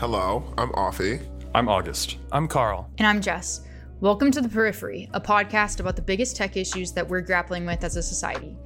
Hello, 0.00 0.42
I'm 0.56 0.70
Offie. 0.70 1.20
I'm 1.54 1.68
August. 1.68 2.16
I'm 2.32 2.48
Carl. 2.48 2.88
And 2.96 3.06
I'm 3.06 3.20
Jess. 3.20 3.66
Welcome 4.00 4.30
to 4.30 4.40
The 4.40 4.48
Periphery, 4.48 5.10
a 5.12 5.20
podcast 5.20 5.78
about 5.78 5.94
the 5.94 6.00
biggest 6.00 6.36
tech 6.36 6.56
issues 6.56 6.90
that 6.92 7.06
we're 7.06 7.20
grappling 7.20 7.66
with 7.66 7.84
as 7.84 7.96
a 7.96 8.02
society. 8.02 8.56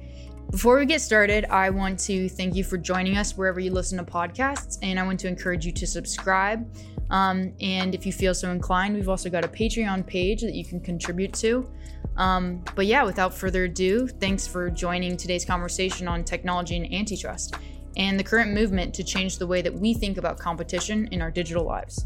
Before 0.49 0.79
we 0.79 0.85
get 0.85 1.01
started, 1.01 1.43
I 1.49 1.71
want 1.71 1.99
to 2.05 2.29
thank 2.29 2.55
you 2.55 2.63
for 2.63 2.77
joining 2.77 3.17
us 3.17 3.35
wherever 3.35 3.59
you 3.59 3.69
listen 3.71 3.97
to 3.97 4.09
podcasts, 4.09 4.77
and 4.81 4.97
I 4.97 5.03
want 5.03 5.19
to 5.19 5.27
encourage 5.27 5.65
you 5.65 5.73
to 5.73 5.85
subscribe. 5.85 6.73
Um, 7.09 7.51
and 7.59 7.93
if 7.93 8.05
you 8.05 8.13
feel 8.13 8.33
so 8.33 8.51
inclined, 8.51 8.95
we've 8.95 9.09
also 9.09 9.29
got 9.29 9.43
a 9.43 9.49
Patreon 9.49 10.07
page 10.07 10.41
that 10.41 10.53
you 10.53 10.63
can 10.63 10.79
contribute 10.79 11.33
to. 11.33 11.69
Um, 12.15 12.63
but 12.75 12.85
yeah, 12.85 13.03
without 13.03 13.33
further 13.33 13.65
ado, 13.65 14.07
thanks 14.07 14.47
for 14.47 14.69
joining 14.69 15.17
today's 15.17 15.43
conversation 15.43 16.07
on 16.07 16.23
technology 16.23 16.77
and 16.77 16.93
antitrust 16.93 17.55
and 17.97 18.19
the 18.19 18.23
current 18.23 18.51
movement 18.53 18.93
to 18.95 19.03
change 19.03 19.37
the 19.37 19.47
way 19.47 19.61
that 19.61 19.73
we 19.73 19.93
think 19.93 20.17
about 20.17 20.37
competition 20.37 21.07
in 21.11 21.21
our 21.21 21.31
digital 21.31 21.63
lives. 21.63 22.05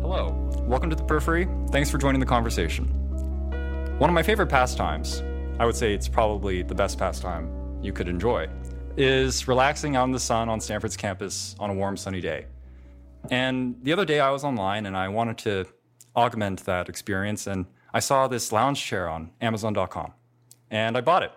Hello. 0.00 0.36
Welcome 0.66 0.90
to 0.90 0.96
the 0.96 1.04
Periphery. 1.04 1.48
Thanks 1.70 1.90
for 1.90 1.98
joining 1.98 2.20
the 2.20 2.26
conversation. 2.26 2.84
One 3.98 4.10
of 4.10 4.14
my 4.14 4.22
favorite 4.22 4.48
pastimes, 4.48 5.22
I 5.58 5.66
would 5.66 5.76
say 5.76 5.94
it's 5.94 6.08
probably 6.08 6.62
the 6.62 6.74
best 6.74 6.98
pastime 6.98 7.48
you 7.80 7.92
could 7.92 8.08
enjoy, 8.08 8.48
is 8.96 9.48
relaxing 9.48 9.96
out 9.96 10.04
in 10.04 10.12
the 10.12 10.20
sun 10.20 10.48
on 10.48 10.60
Stanford's 10.60 10.96
campus 10.96 11.56
on 11.58 11.70
a 11.70 11.74
warm, 11.74 11.96
sunny 11.96 12.20
day. 12.20 12.46
And 13.30 13.76
the 13.82 13.92
other 13.92 14.04
day 14.04 14.20
I 14.20 14.30
was 14.30 14.44
online 14.44 14.86
and 14.86 14.96
I 14.96 15.08
wanted 15.08 15.38
to 15.38 15.66
augment 16.14 16.64
that 16.66 16.88
experience, 16.88 17.46
and 17.46 17.66
I 17.92 17.98
saw 18.00 18.28
this 18.28 18.52
lounge 18.52 18.84
chair 18.84 19.08
on 19.08 19.30
Amazon.com, 19.40 20.12
and 20.70 20.96
I 20.96 21.00
bought 21.00 21.24
it. 21.24 21.32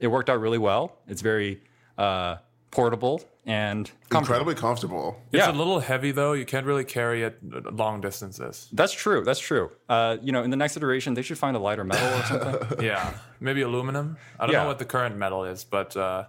It 0.00 0.08
worked 0.08 0.28
out 0.28 0.40
really 0.40 0.58
well. 0.58 0.98
It's 1.06 1.22
very 1.22 1.62
uh, 1.96 2.36
portable 2.70 3.22
and 3.48 3.88
comfortable. 4.08 4.18
Incredibly 4.40 4.54
comfortable. 4.60 5.20
It's 5.32 5.46
Yeah. 5.46 5.52
a 5.52 5.54
little 5.56 5.78
heavy 5.78 6.10
though. 6.10 6.32
You 6.32 6.44
can't 6.44 6.66
really 6.66 6.82
carry 6.84 7.22
it 7.22 7.38
long 7.72 8.00
distances. 8.00 8.68
That's 8.72 8.92
true. 8.92 9.22
That's 9.24 9.38
true. 9.38 9.70
Uh, 9.88 10.16
you 10.20 10.32
know, 10.32 10.42
in 10.42 10.50
the 10.50 10.56
next 10.56 10.76
iteration, 10.76 11.14
they 11.14 11.22
should 11.22 11.38
find 11.38 11.56
a 11.56 11.60
lighter 11.60 11.84
metal 11.84 12.08
or 12.18 12.22
something. 12.24 12.78
Yeah, 12.84 13.14
maybe 13.40 13.62
aluminum. 13.62 14.16
I 14.40 14.46
don't 14.46 14.52
Yeah. 14.54 14.62
know 14.62 14.68
what 14.68 14.80
the 14.80 14.84
current 14.84 15.16
metal 15.16 15.44
is, 15.44 15.62
but 15.62 15.96
uh, 15.96 16.24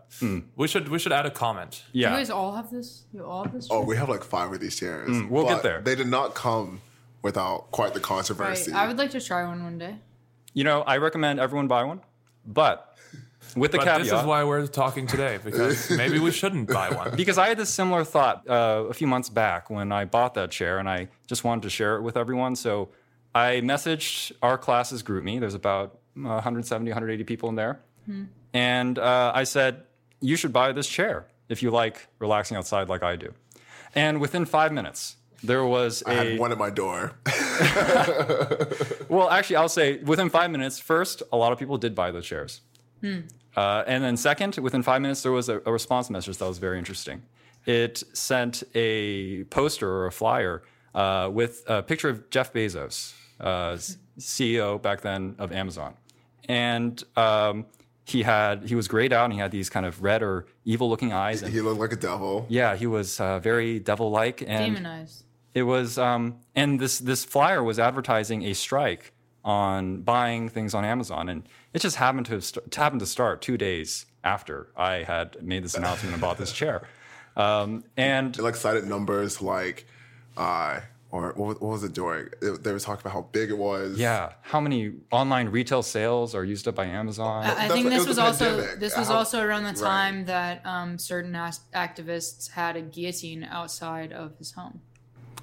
we 0.56 0.68
should 0.68 0.90
we 0.90 1.00
should 1.00 1.12
add 1.12 1.26
a 1.26 1.32
comment. 1.32 1.84
yeah. 1.92 2.12
You 2.12 2.18
guys 2.18 2.30
all 2.30 2.56
have 2.56 2.70
this? 2.70 3.04
You 3.12 3.26
all 3.26 3.44
have 3.44 3.54
this? 3.54 3.68
Oh, 3.72 3.82
we 3.84 3.98
have 3.98 4.10
like 4.10 4.24
five 4.24 4.54
of 4.54 4.60
these 4.60 4.76
chairs. 4.78 5.10
Mm, 5.10 5.30
we'll 5.30 5.48
get 5.48 5.64
there. 5.64 5.82
They 5.82 5.96
did 5.96 6.08
not 6.08 6.36
come 6.36 6.82
without 7.24 7.72
quite 7.72 7.94
the 7.94 8.00
right. 8.00 8.04
controversy. 8.04 8.72
I 8.72 8.88
would 8.88 8.98
like 8.98 9.10
to 9.12 9.20
try 9.22 9.44
one 9.44 9.64
one 9.64 9.80
day. 9.80 9.96
You 10.54 10.64
know, 10.64 10.82
I 10.84 10.98
recommend 10.98 11.40
everyone 11.40 11.68
buy 11.68 11.84
one, 11.84 12.02
but 12.46 12.87
with 13.58 13.72
the 13.72 13.78
But 13.78 13.86
caveat. 13.86 14.04
this 14.04 14.14
is 14.20 14.26
why 14.26 14.44
we're 14.44 14.68
talking 14.68 15.08
today 15.08 15.40
because 15.44 15.90
maybe 16.02 16.20
we 16.20 16.32
shouldn't 16.32 16.68
buy 16.70 16.90
one. 16.90 17.16
because 17.16 17.38
I 17.38 17.48
had 17.50 17.58
this 17.58 17.70
similar 17.74 18.04
thought 18.04 18.48
uh, 18.50 18.86
a 18.90 18.94
few 18.94 19.08
months 19.08 19.30
back 19.30 19.70
when 19.70 19.92
I 19.92 20.06
bought 20.06 20.34
that 20.36 20.52
chair, 20.52 20.80
and 20.80 20.88
I 20.90 21.08
just 21.28 21.44
wanted 21.44 21.64
to 21.64 21.70
share 21.70 21.96
it 21.98 22.02
with 22.02 22.18
everyone. 22.18 22.56
So 22.56 22.90
I 23.36 23.62
messaged 23.64 24.32
our 24.42 24.58
class's 24.58 25.04
GroupMe. 25.04 25.40
There's 25.40 25.54
about 25.56 26.00
uh, 26.18 26.42
170, 26.42 26.90
180 26.92 27.24
people 27.24 27.50
in 27.50 27.56
there, 27.56 27.80
and 28.54 28.98
uh, 29.00 29.32
I 29.36 29.44
said, 29.44 29.84
"You 30.22 30.36
should 30.36 30.54
buy 30.54 30.72
this 30.72 30.88
chair 30.88 31.28
if 31.50 31.62
you 31.64 31.70
like 31.72 32.08
relaxing 32.20 32.58
outside 32.58 32.90
like 32.90 33.04
I 33.04 33.16
do." 33.16 33.34
And 33.96 34.20
within 34.22 34.46
five 34.46 34.72
minutes, 34.74 35.16
there 35.44 35.66
was 35.66 36.04
I 36.06 36.14
a 36.14 36.16
had 36.32 36.40
one 36.40 36.52
at 36.52 36.58
my 36.58 36.70
door. 36.70 37.14
Well, 39.10 39.30
actually, 39.30 39.56
I'll 39.56 39.70
say 39.70 39.98
within 40.00 40.30
five 40.30 40.52
minutes, 40.52 40.80
first, 40.80 41.24
a 41.32 41.38
lot 41.38 41.52
of 41.54 41.60
people 41.60 41.78
did 41.78 41.96
buy 41.96 42.12
those 42.12 42.26
shares. 43.02 43.24
Uh, 43.56 43.84
and 43.88 44.04
then, 44.04 44.16
second, 44.18 44.56
within 44.58 44.84
five 44.84 45.02
minutes, 45.02 45.24
there 45.24 45.32
was 45.32 45.50
a, 45.50 45.62
a 45.66 45.72
response 45.72 46.10
message 46.10 46.38
that 46.38 46.48
was 46.48 46.60
very 46.60 46.78
interesting. 46.78 47.24
It 47.66 48.04
sent 48.14 48.64
a 48.76 49.44
poster 49.46 49.90
or 49.90 50.06
a 50.06 50.12
flyer 50.12 50.62
uh, 50.94 51.30
with 51.34 51.64
a 51.68 51.82
picture 51.82 52.08
of 52.08 52.30
Jeff 52.30 52.54
Bezos, 52.54 53.14
uh, 53.40 53.78
CEO 54.20 54.82
back 54.82 55.02
then 55.02 55.36
of 55.40 55.52
Amazon. 55.52 55.96
And 56.48 57.04
um, 57.18 57.66
he 58.06 58.24
had 58.24 58.64
he 58.64 58.76
was 58.76 58.88
grayed 58.88 59.12
out 59.12 59.26
and 59.26 59.34
he 59.34 59.40
had 59.40 59.52
these 59.52 59.70
kind 59.70 59.86
of 59.86 60.02
red 60.02 60.24
or 60.24 60.46
evil 60.64 60.90
looking 60.90 61.12
eyes. 61.12 61.42
And 61.42 61.52
he 61.52 61.60
looked 61.62 61.80
like 61.80 61.92
a 61.92 61.98
devil. 61.98 62.46
yeah, 62.50 62.76
he 62.76 62.88
was 62.88 63.20
uh, 63.20 63.40
very 63.40 63.80
devil 63.80 64.12
like. 64.12 64.42
And 64.42 64.76
Demonized. 64.76 65.26
it 65.54 65.64
was, 65.64 65.98
um, 65.98 66.38
and 66.56 66.80
this 66.80 67.00
this 67.00 67.26
flyer 67.26 67.62
was 67.64 67.80
advertising 67.80 68.44
a 68.44 68.54
strike 68.54 69.14
on 69.58 70.02
buying 70.02 70.50
things 70.50 70.74
on 70.74 70.84
Amazon, 70.84 71.30
and 71.30 71.48
it 71.74 71.80
just 71.82 71.96
happened 71.96 72.26
to 72.26 72.34
have 72.34 72.44
st- 72.44 72.76
happened 72.76 73.00
to 73.00 73.06
start 73.06 73.42
two 73.42 73.58
days 73.58 74.06
after 74.22 74.68
I 74.76 75.04
had 75.04 75.42
made 75.42 75.64
this 75.64 75.74
announcement 75.74 76.12
and 76.14 76.22
bought 76.22 76.38
this 76.38 76.52
chair. 76.52 76.84
Um, 77.38 77.84
and 77.96 78.36
It 78.36 78.42
like 78.42 78.56
cited 78.56 78.88
numbers 78.88 79.44
like, 79.44 79.86
uh, 80.38 80.80
or 81.12 81.34
what, 81.36 81.38
was- 81.38 81.60
what 81.60 81.70
was 81.70 81.84
it 81.84 81.94
doing? 81.94 82.30
It, 82.42 82.64
they 82.64 82.72
were 82.72 82.80
talking 82.80 83.02
about 83.02 83.14
how 83.14 83.22
big 83.32 83.52
it 83.52 83.58
was. 83.60 83.96
yeah, 84.00 84.32
how 84.42 84.60
many 84.60 84.94
online 85.12 85.50
retail 85.50 85.84
sales 85.84 86.34
are 86.34 86.44
used 86.44 86.68
up 86.68 86.74
by 86.74 86.86
Amazon? 86.88 87.46
I 87.46 87.54
That's 87.54 87.74
think 87.74 87.84
what- 87.86 87.90
this 87.92 88.00
was 88.00 88.08
was 88.08 88.18
also 88.18 88.46
pandemic. 88.56 88.80
this 88.80 88.98
was 88.98 89.08
How- 89.10 89.18
also 89.18 89.44
around 89.44 89.66
the 89.66 89.70
right. 89.70 89.78
time 89.78 90.26
that 90.26 90.66
um, 90.66 90.98
certain 90.98 91.36
as- 91.36 91.60
activists 91.76 92.50
had 92.50 92.76
a 92.76 92.82
guillotine 92.82 93.44
outside 93.44 94.12
of 94.14 94.36
his 94.40 94.54
home. 94.54 94.82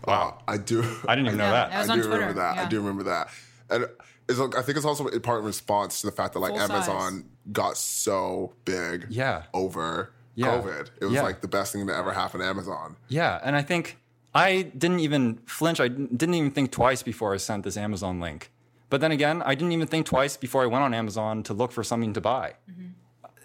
Wow. 0.04 0.38
I 0.48 0.56
do. 0.56 0.82
I 1.06 1.14
didn't 1.14 1.28
even 1.28 1.38
know 1.38 1.44
Yeah, 1.44 1.50
that. 1.52 1.70
that 1.70 1.78
was 1.78 1.90
I 1.90 1.92
on 1.92 1.98
do 2.00 2.04
remember 2.06 2.24
Twitter, 2.32 2.40
that. 2.40 2.58
I 2.58 2.68
do 2.68 2.80
remember 2.80 3.02
that. 3.04 3.28
And 3.74 3.86
it's, 4.28 4.38
like- 4.38 4.56
I 4.56 4.62
think 4.62 4.76
it's 4.76 4.86
also 4.86 5.06
in 5.08 5.20
part 5.20 5.40
in 5.40 5.46
response 5.46 6.00
to 6.00 6.06
the 6.06 6.12
fact 6.12 6.32
that 6.34 6.40
like 6.40 6.52
Full 6.52 6.60
size. 6.60 6.70
Amazon 6.88 7.24
got 7.52 7.76
so 7.76 8.54
big 8.64 9.06
Yeah. 9.10 9.42
over 9.52 10.12
Yeah. 10.34 10.46
COVID. 10.48 10.90
It 11.00 11.04
was 11.04 11.14
Yeah. 11.14 11.22
like 11.22 11.40
the 11.42 11.48
best 11.48 11.72
thing 11.72 11.86
to 11.86 11.94
ever 11.96 12.12
happen 12.12 12.40
to 12.40 12.46
Amazon. 12.46 12.96
Yeah, 13.08 13.40
and 13.44 13.54
I 13.56 13.62
think 13.62 13.98
I 14.34 14.62
didn't 14.62 15.00
even 15.00 15.38
flinch. 15.46 15.78
I 15.80 15.88
didn't 15.88 16.34
even 16.34 16.50
think 16.50 16.72
twice 16.72 17.02
before 17.02 17.34
I 17.34 17.36
sent 17.36 17.62
this 17.64 17.76
Amazon 17.76 18.18
link. 18.20 18.50
But 18.90 19.00
then 19.00 19.12
again, 19.12 19.42
I 19.42 19.54
didn't 19.54 19.72
even 19.72 19.86
think 19.86 20.06
twice 20.06 20.36
before 20.36 20.62
I 20.62 20.66
went 20.66 20.82
on 20.84 20.92
Amazon 20.94 21.42
to 21.44 21.54
look 21.54 21.70
for 21.72 21.82
something 21.84 22.12
to 22.14 22.20
buy. 22.20 22.54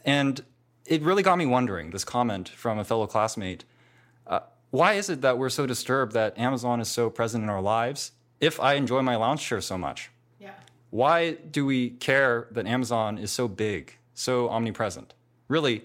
And 0.05 0.43
it 0.85 1.01
really 1.03 1.23
got 1.23 1.37
me 1.37 1.45
wondering 1.45 1.91
this 1.91 2.03
comment 2.03 2.49
from 2.49 2.79
a 2.79 2.83
fellow 2.83 3.05
classmate 3.07 3.65
uh, 4.27 4.39
why 4.71 4.93
is 4.93 5.09
it 5.09 5.21
that 5.21 5.37
we're 5.39 5.49
so 5.49 5.65
disturbed 5.65 6.13
that 6.13 6.37
Amazon 6.37 6.79
is 6.79 6.87
so 6.87 7.09
present 7.09 7.43
in 7.43 7.49
our 7.49 7.61
lives 7.61 8.11
if 8.39 8.59
I 8.59 8.73
enjoy 8.75 9.01
my 9.01 9.15
lounge 9.15 9.41
chair 9.41 9.61
so 9.61 9.77
much? 9.77 10.11
Yeah. 10.91 10.97
Why 10.97 11.31
do 11.33 11.65
we 11.65 11.91
care 11.91 12.47
that 12.51 12.65
Amazon 12.65 13.17
is 13.17 13.31
so 13.31 13.47
big, 13.47 13.97
so 14.13 14.49
omnipresent? 14.49 15.13
Really, 15.47 15.83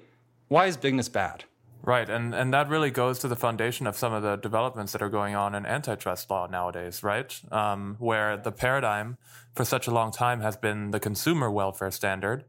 why 0.49 0.67
is 0.67 0.77
bigness 0.77 1.09
bad? 1.09 1.45
Right, 1.83 2.09
and 2.09 2.35
and 2.35 2.53
that 2.55 2.71
really 2.71 2.91
goes 2.91 3.19
to 3.19 3.29
the 3.29 3.37
foundation 3.37 3.87
of 3.87 3.95
some 3.95 4.15
of 4.15 4.23
the 4.23 4.37
developments 4.37 4.93
that 4.93 5.03
are 5.03 5.11
going 5.11 5.35
on 5.35 5.55
in 5.55 5.67
antitrust 5.67 6.31
law 6.31 6.47
nowadays, 6.47 7.03
right? 7.03 7.39
Um, 7.53 7.97
where 7.99 8.39
the 8.39 8.53
paradigm 8.53 9.19
for 9.55 9.67
such 9.67 9.87
a 9.87 9.91
long 9.91 10.11
time 10.11 10.41
has 10.41 10.57
been 10.57 10.93
the 10.93 11.01
consumer 11.01 11.51
welfare 11.51 11.91
standard, 11.91 12.47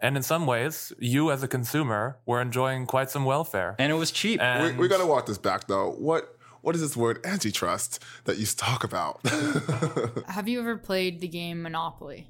and 0.00 0.16
in 0.16 0.24
some 0.24 0.46
ways, 0.46 0.92
you 0.98 1.30
as 1.30 1.44
a 1.44 1.48
consumer 1.48 2.18
were 2.26 2.42
enjoying 2.42 2.86
quite 2.86 3.08
some 3.08 3.24
welfare. 3.24 3.76
And 3.78 3.92
it 3.92 3.94
was 3.94 4.10
cheap. 4.10 4.40
We, 4.40 4.72
we 4.72 4.88
got 4.88 4.98
to 4.98 5.06
walk 5.06 5.26
this 5.26 5.38
back 5.38 5.68
though. 5.68 5.92
What 5.92 6.36
what 6.62 6.74
is 6.74 6.80
this 6.80 6.96
word 6.96 7.24
antitrust 7.24 8.02
that 8.24 8.38
you 8.38 8.46
talk 8.46 8.84
about? 8.84 9.20
Have 10.26 10.48
you 10.48 10.60
ever 10.60 10.76
played 10.76 11.20
the 11.20 11.28
game 11.28 11.62
Monopoly? 11.62 12.28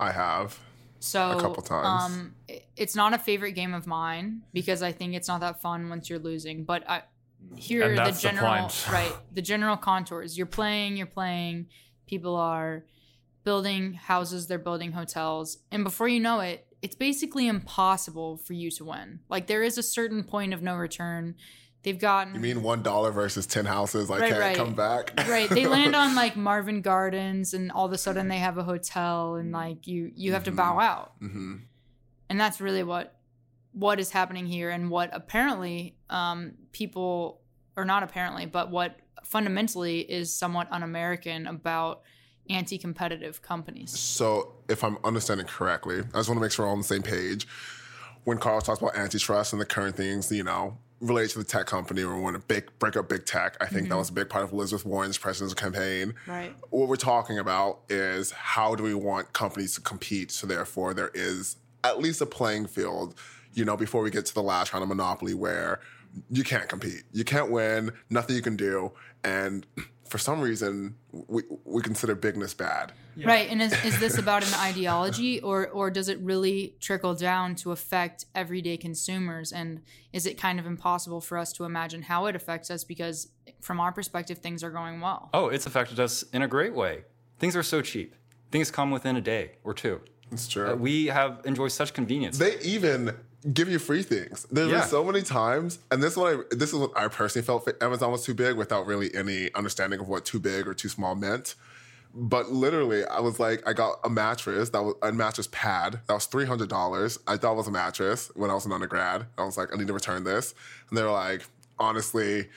I 0.00 0.12
have. 0.12 0.58
So 1.00 1.32
A 1.32 1.40
couple 1.40 1.62
times. 1.62 1.86
Um, 2.04 2.34
it's 2.76 2.96
not 2.96 3.12
a 3.12 3.18
favorite 3.18 3.52
game 3.52 3.74
of 3.74 3.86
mine 3.86 4.42
because 4.54 4.82
I 4.82 4.92
think 4.92 5.14
it's 5.14 5.28
not 5.28 5.40
that 5.40 5.60
fun 5.60 5.90
once 5.90 6.08
you're 6.08 6.18
losing. 6.18 6.64
But 6.64 6.88
I, 6.88 7.02
here 7.56 7.82
And 7.82 7.98
the 7.98 8.04
that's 8.04 8.22
the 8.22 8.28
general 8.28 8.70
right 8.90 9.12
the 9.32 9.42
general 9.42 9.76
contours. 9.76 10.38
You're 10.38 10.46
playing. 10.46 10.96
You're 10.96 11.06
playing. 11.06 11.66
People 12.06 12.36
are 12.36 12.84
building 13.44 13.94
houses. 13.94 14.46
They're 14.46 14.58
building 14.58 14.92
hotels, 14.92 15.58
and 15.70 15.84
before 15.84 16.08
you 16.08 16.20
know 16.20 16.40
it, 16.40 16.66
it's 16.80 16.96
basically 16.96 17.48
impossible 17.48 18.38
for 18.38 18.54
you 18.54 18.70
to 18.72 18.84
win. 18.84 19.20
Like 19.28 19.46
there 19.46 19.62
is 19.62 19.76
a 19.76 19.82
certain 19.82 20.24
point 20.24 20.54
of 20.54 20.62
no 20.62 20.74
return. 20.74 21.34
They've 21.84 21.98
gotten 21.98 22.34
You 22.34 22.40
mean 22.40 22.62
one 22.62 22.82
dollar 22.82 23.12
versus 23.12 23.46
ten 23.46 23.66
houses? 23.66 24.10
I 24.10 24.18
Right, 24.18 24.28
can't 24.30 24.40
right. 24.40 24.56
come 24.56 24.74
back. 24.74 25.12
right 25.28 25.48
they 25.48 25.66
land 25.66 25.94
on 26.02 26.14
like 26.16 26.34
marvin 26.36 26.80
gardens 26.80 27.54
and 27.54 27.70
all 27.70 27.86
of 27.86 27.92
a 27.92 27.98
sudden 27.98 28.26
they 28.28 28.38
have 28.38 28.58
a 28.58 28.64
hotel 28.64 29.36
and 29.36 29.52
like 29.52 29.86
you 29.86 30.10
you 30.16 30.32
have 30.32 30.44
to 30.44 30.50
bow 30.52 30.80
out 30.80 31.12
hmm 31.20 31.56
and 32.30 32.40
that's 32.40 32.60
really 32.60 32.82
what 32.82 33.16
what 33.72 34.00
is 34.00 34.10
happening 34.10 34.46
here 34.46 34.70
and 34.70 34.88
what 34.90 35.10
apparently 35.12 35.94
um 36.10 36.52
people 36.72 37.40
or 37.76 37.84
not 37.84 38.02
apparently 38.02 38.46
but 38.46 38.70
what 38.70 38.96
fundamentally 39.24 40.00
is 40.00 40.32
somewhat 40.34 40.66
un-american 40.70 41.46
about 41.46 42.02
anti-competitive 42.50 43.42
companies 43.42 43.90
So, 43.98 44.54
if 44.68 44.84
I'm 44.84 44.98
understanding 45.04 45.46
correctly, 45.46 45.98
I 46.00 46.18
just 46.18 46.28
want 46.28 46.38
to 46.38 46.40
make 46.40 46.52
sure 46.52 46.64
we're 46.64 46.68
all 46.68 46.74
on 46.74 46.80
the 46.82 46.84
same 46.84 47.02
page. 47.02 47.46
When 48.24 48.38
Carl 48.38 48.60
talks 48.60 48.80
about 48.80 48.96
antitrust 48.96 49.52
and 49.52 49.60
the 49.60 49.66
current 49.66 49.96
things, 49.96 50.30
you 50.30 50.44
know, 50.44 50.76
related 51.04 51.30
to 51.32 51.38
the 51.38 51.44
tech 51.44 51.66
company 51.66 52.02
or 52.02 52.18
want 52.18 52.34
to 52.34 52.40
big, 52.40 52.70
break 52.78 52.96
up 52.96 53.08
big 53.08 53.26
tech. 53.26 53.56
I 53.60 53.66
think 53.66 53.82
that 53.82 53.90
mm-hmm. 53.90 53.98
was 53.98 54.08
a 54.08 54.12
big 54.12 54.28
part 54.28 54.44
of 54.44 54.52
Elizabeth 54.52 54.86
Warren's 54.86 55.18
presidential 55.18 55.54
campaign. 55.54 56.14
Right. 56.26 56.54
What 56.70 56.88
we're 56.88 56.96
talking 56.96 57.38
about 57.38 57.80
is 57.88 58.30
how 58.32 58.74
do 58.74 58.82
we 58.82 58.94
want 58.94 59.32
companies 59.32 59.74
to 59.74 59.80
compete 59.80 60.30
so 60.30 60.46
therefore 60.46 60.94
there 60.94 61.10
is 61.14 61.56
at 61.84 61.98
least 61.98 62.20
a 62.22 62.26
playing 62.26 62.66
field, 62.66 63.14
you 63.52 63.64
know, 63.64 63.76
before 63.76 64.02
we 64.02 64.10
get 64.10 64.24
to 64.26 64.34
the 64.34 64.42
last 64.42 64.72
round 64.72 64.82
of 64.82 64.88
Monopoly 64.88 65.34
where 65.34 65.80
you 66.30 66.42
can't 66.44 66.68
compete. 66.68 67.02
You 67.12 67.24
can't 67.24 67.50
win, 67.50 67.92
nothing 68.08 68.36
you 68.36 68.42
can 68.42 68.56
do. 68.56 68.92
And 69.22 69.66
for 70.14 70.18
some 70.18 70.40
reason, 70.40 70.94
we, 71.10 71.42
we 71.64 71.82
consider 71.82 72.14
bigness 72.14 72.54
bad. 72.54 72.92
Right. 73.24 73.50
And 73.50 73.60
is, 73.60 73.72
is 73.84 73.98
this 73.98 74.16
about 74.16 74.46
an 74.46 74.54
ideology 74.60 75.40
or 75.40 75.66
or 75.70 75.90
does 75.90 76.08
it 76.08 76.20
really 76.20 76.76
trickle 76.78 77.16
down 77.16 77.56
to 77.56 77.72
affect 77.72 78.26
everyday 78.32 78.76
consumers? 78.76 79.50
And 79.50 79.82
is 80.12 80.24
it 80.24 80.38
kind 80.38 80.60
of 80.60 80.66
impossible 80.66 81.20
for 81.20 81.36
us 81.36 81.52
to 81.54 81.64
imagine 81.64 82.02
how 82.02 82.26
it 82.26 82.36
affects 82.36 82.70
us 82.70 82.84
because 82.84 83.30
from 83.60 83.80
our 83.80 83.90
perspective 83.90 84.38
things 84.38 84.62
are 84.62 84.70
going 84.70 85.00
well? 85.00 85.30
Oh, 85.34 85.48
it's 85.48 85.66
affected 85.66 85.98
us 85.98 86.22
in 86.32 86.42
a 86.42 86.46
great 86.46 86.74
way. 86.74 87.02
Things 87.40 87.56
are 87.56 87.64
so 87.64 87.82
cheap. 87.82 88.14
Things 88.52 88.70
come 88.70 88.92
within 88.92 89.16
a 89.16 89.20
day 89.20 89.56
or 89.64 89.74
two. 89.74 90.00
It's 90.30 90.46
true. 90.46 90.70
Uh, 90.70 90.74
we 90.76 91.06
have 91.06 91.40
enjoyed 91.44 91.72
such 91.72 91.92
convenience. 91.92 92.38
they 92.38 92.56
even 92.60 93.16
give 93.52 93.68
you 93.68 93.78
free 93.78 94.02
things. 94.02 94.46
There's 94.50 94.70
Yeah. 94.70 94.80
been 94.80 94.88
so 94.88 95.04
many 95.04 95.22
times, 95.22 95.78
and 95.90 96.02
this 96.02 96.12
is 96.12 96.16
what 96.16 96.34
I 96.34 96.54
this 96.54 96.72
is 96.72 96.78
what 96.78 96.92
I 96.96 97.08
personally 97.08 97.44
felt 97.44 97.68
Amazon 97.82 98.10
was 98.12 98.24
too 98.24 98.34
big 98.34 98.56
without 98.56 98.86
really 98.86 99.14
any 99.14 99.52
understanding 99.54 100.00
of 100.00 100.08
what 100.08 100.24
too 100.24 100.40
big 100.40 100.66
or 100.66 100.74
too 100.74 100.88
small 100.88 101.14
meant. 101.14 101.54
But 102.16 102.52
literally, 102.52 103.04
I 103.04 103.18
was 103.20 103.40
like, 103.40 103.66
I 103.68 103.72
got 103.72 103.98
a 104.04 104.08
mattress 104.08 104.70
that 104.70 104.82
was 104.82 104.94
a 105.02 105.10
mattress 105.10 105.48
pad 105.50 105.98
that 106.06 106.14
was 106.14 106.26
three 106.26 106.46
hundred 106.46 106.68
dollars. 106.68 107.18
I 107.26 107.36
thought 107.36 107.54
it 107.54 107.56
was 107.56 107.66
a 107.68 107.72
mattress 107.72 108.30
when 108.34 108.50
I 108.50 108.54
was 108.54 108.66
an 108.66 108.72
undergrad. 108.72 109.26
I 109.36 109.44
was 109.44 109.56
like, 109.58 109.74
I 109.74 109.76
need 109.76 109.88
to 109.88 109.92
return 109.94 110.22
this, 110.24 110.54
and 110.88 110.96
they 110.96 111.02
were 111.02 111.10
like, 111.10 111.42
honestly, 111.78 112.48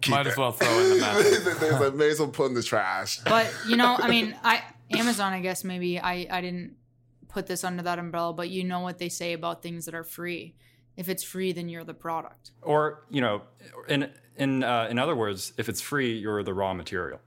keep 0.00 0.12
Might 0.14 0.26
it. 0.26 0.30
as 0.30 0.36
well 0.36 0.52
throw 0.52 0.68
in 0.78 0.90
the 0.90 0.96
mattress. 1.00 1.58
they 1.58 1.70
was 1.72 1.80
like, 1.80 1.94
may 1.94 2.10
as 2.10 2.20
well 2.20 2.28
put 2.28 2.46
in 2.46 2.54
the 2.54 2.62
trash. 2.62 3.18
But 3.24 3.52
you 3.66 3.76
know, 3.76 3.96
I 3.98 4.08
mean, 4.08 4.36
I 4.44 4.62
Amazon, 4.92 5.32
I 5.32 5.40
guess 5.40 5.64
maybe 5.64 5.98
I 5.98 6.28
I 6.30 6.40
didn't 6.40 6.76
put 7.30 7.46
this 7.46 7.64
under 7.64 7.82
that 7.82 7.98
umbrella, 7.98 8.32
but 8.32 8.50
you 8.50 8.64
know 8.64 8.80
what 8.80 8.98
they 8.98 9.08
say 9.08 9.32
about 9.32 9.62
things 9.62 9.84
that 9.86 9.94
are 9.94 10.04
free. 10.04 10.54
If 10.96 11.08
it's 11.08 11.22
free, 11.22 11.52
then 11.52 11.68
you're 11.68 11.84
the 11.84 11.94
product. 11.94 12.50
or, 12.62 13.04
you 13.10 13.20
know, 13.20 13.42
in 13.88 14.10
in 14.36 14.62
uh, 14.64 14.88
in 14.90 14.98
other 14.98 15.16
words, 15.16 15.52
if 15.56 15.68
it's 15.68 15.80
free, 15.80 16.18
you're 16.18 16.42
the 16.42 16.54
raw 16.54 16.74
material. 16.74 17.20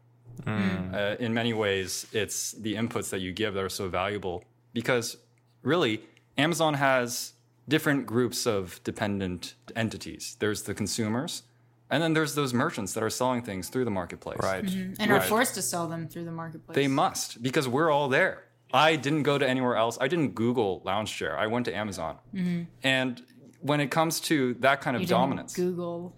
Uh, 0.46 1.16
in 1.20 1.34
many 1.34 1.54
ways, 1.54 2.06
it's 2.12 2.52
the 2.52 2.76
inputs 2.76 3.10
that 3.10 3.20
you 3.20 3.32
give 3.32 3.54
that 3.54 3.64
are 3.64 3.70
so 3.70 3.88
valuable 3.88 4.44
because 4.74 5.18
really, 5.62 6.02
Amazon 6.38 6.74
has 6.76 7.34
different 7.68 8.06
groups 8.06 8.46
of 8.46 8.84
dependent 8.84 9.56
entities. 9.76 10.36
There's 10.40 10.64
the 10.64 10.74
consumers, 10.74 11.44
and 11.90 12.04
then 12.04 12.14
there's 12.14 12.36
those 12.36 12.54
merchants 12.54 12.94
that 12.94 13.04
are 13.04 13.10
selling 13.10 13.42
things 13.42 13.70
through 13.70 13.86
the 13.86 13.92
marketplace. 13.92 14.40
Right. 14.42 14.70
And 15.00 15.12
are 15.12 15.22
forced 15.22 15.56
to 15.56 15.62
sell 15.62 15.88
them 15.88 16.08
through 16.08 16.26
the 16.26 16.32
marketplace. 16.32 16.76
They 16.76 16.88
must 16.88 17.42
because 17.42 17.68
we're 17.68 17.90
all 17.90 18.10
there. 18.10 18.44
I 18.74 18.96
didn't 18.96 19.24
go 19.24 19.38
to 19.38 19.48
anywhere 19.48 19.76
else. 19.76 19.98
I 20.02 20.08
didn't 20.08 20.30
Google 20.36 20.82
lounge 20.84 21.16
chair. 21.16 21.38
I 21.38 21.48
went 21.48 21.66
to 21.66 21.76
Amazon. 21.76 22.18
Mm-hmm. 22.34 22.64
And 22.82 23.22
when 23.62 23.80
it 23.80 23.92
comes 23.92 24.20
to 24.22 24.56
that 24.56 24.82
kind 24.82 24.96
of 24.96 25.02
You 25.02 25.08
didn't 25.08 25.20
dominance, 25.20 25.54
Google. 25.56 26.16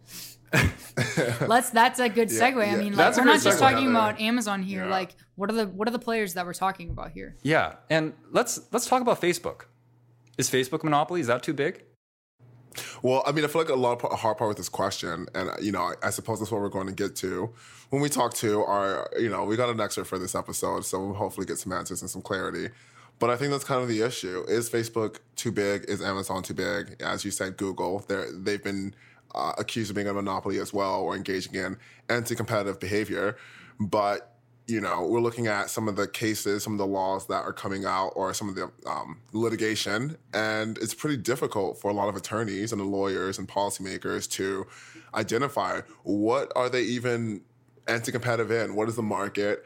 Let's. 1.48 1.70
That's 1.72 2.00
a 2.00 2.08
good 2.08 2.30
segue. 2.30 2.58
I 2.58 2.72
yeah. 2.72 2.76
mean, 2.78 2.96
like, 2.96 3.18
we're 3.18 3.26
not 3.26 3.42
just 3.42 3.60
talking 3.60 3.90
about 3.90 4.22
Amazon 4.22 4.64
here. 4.64 4.86
Yeah. 4.86 4.90
Like, 4.90 5.16
what 5.36 5.50
are 5.50 5.54
the 5.54 5.68
what 5.68 5.88
are 5.88 5.92
the 5.92 6.00
players 6.00 6.34
that 6.36 6.46
we're 6.46 6.54
talking 6.54 6.90
about 6.90 7.12
here? 7.12 7.36
yeah. 7.44 7.76
And 7.90 8.14
let's 8.32 8.62
let's 8.72 8.88
talk 8.88 9.02
about 9.02 9.20
Facebook. 9.20 9.64
Is 10.38 10.50
Facebook 10.50 10.84
a 10.84 10.86
monopoly? 10.86 11.22
Is 11.22 11.28
that 11.28 11.44
too 11.44 11.54
big? 11.54 11.84
Well, 13.02 13.24
I 13.26 13.32
mean, 13.32 13.44
I 13.46 13.48
feel 13.48 13.62
like 13.62 13.70
a 13.70 13.76
lot 13.76 14.04
of 14.04 14.20
hard 14.20 14.38
part 14.38 14.48
with 14.50 14.58
this 14.58 14.70
question, 14.70 15.28
and 15.34 15.50
you 15.62 15.72
know, 15.72 15.82
I, 15.82 15.94
I 16.04 16.10
suppose 16.10 16.40
that's 16.40 16.52
what 16.52 16.62
we're 16.62 16.70
going 16.70 16.88
to 16.88 16.94
get 16.94 17.16
to 17.18 17.54
when 17.90 18.02
we 18.02 18.10
talk 18.10 18.34
to 18.36 18.64
our, 18.64 19.10
you 19.20 19.30
know, 19.30 19.46
we 19.46 19.56
got 19.56 19.70
an 19.70 19.80
excerpt 19.80 20.10
for 20.10 20.18
this 20.18 20.36
episode, 20.36 20.86
so 20.86 21.00
we'll 21.00 21.16
hopefully 21.16 21.46
get 21.46 21.58
some 21.58 21.72
answers 21.72 22.02
and 22.02 22.10
some 22.10 22.22
clarity. 22.22 22.70
But 23.20 23.30
I 23.30 23.38
think 23.38 23.52
that's 23.52 23.64
kind 23.64 23.82
of 23.82 23.88
the 23.88 24.02
issue: 24.02 24.44
is 24.48 24.70
Facebook 24.70 25.20
too 25.36 25.52
big? 25.52 25.86
Is 25.88 26.02
Amazon 26.02 26.44
too 26.44 26.54
big? 26.54 27.02
As 27.02 27.24
you 27.24 27.32
said, 27.32 27.58
Google, 27.58 28.04
they're, 28.08 28.32
they've 28.32 28.64
been 28.64 28.94
uh, 29.34 29.54
accused 29.58 29.90
of 29.90 29.96
being 29.96 30.08
a 30.08 30.14
monopoly 30.14 30.60
as 30.60 30.74
well, 30.74 31.02
or 31.02 31.16
engaging 31.16 31.56
in 31.56 31.78
anti-competitive 32.10 32.80
behavior. 32.80 33.38
But 33.80 34.35
you 34.68 34.82
know, 34.82 35.06
we're 35.06 35.20
looking 35.20 35.48
at 35.48 35.70
some 35.70 35.88
of 35.88 35.96
the 35.96 36.08
cases, 36.08 36.64
some 36.64 36.74
of 36.74 36.80
the 36.80 36.88
laws 36.88 37.28
that 37.28 37.44
are 37.44 37.54
coming 37.54 37.86
out, 37.86 38.10
or 38.16 38.34
some 38.34 38.50
of 38.50 38.56
the 38.56 38.72
um, 38.90 39.20
litigation, 39.32 40.18
and 40.34 40.78
it's 40.80 40.94
pretty 40.94 41.18
difficult 41.18 41.80
for 41.80 41.92
a 41.92 41.94
lot 41.94 42.10
of 42.10 42.16
attorneys 42.16 42.72
and 42.72 42.82
the 42.82 42.86
lawyers 42.86 43.38
and 43.38 43.48
policymakers 43.48 44.30
to 44.32 44.66
identify 45.14 45.82
what 46.04 46.52
are 46.56 46.70
they 46.70 46.82
even 46.82 47.42
anti-competitive 47.88 48.52
in. 48.52 48.76
What 48.76 48.90
is 48.90 48.96
the 48.96 49.04
market? 49.04 49.64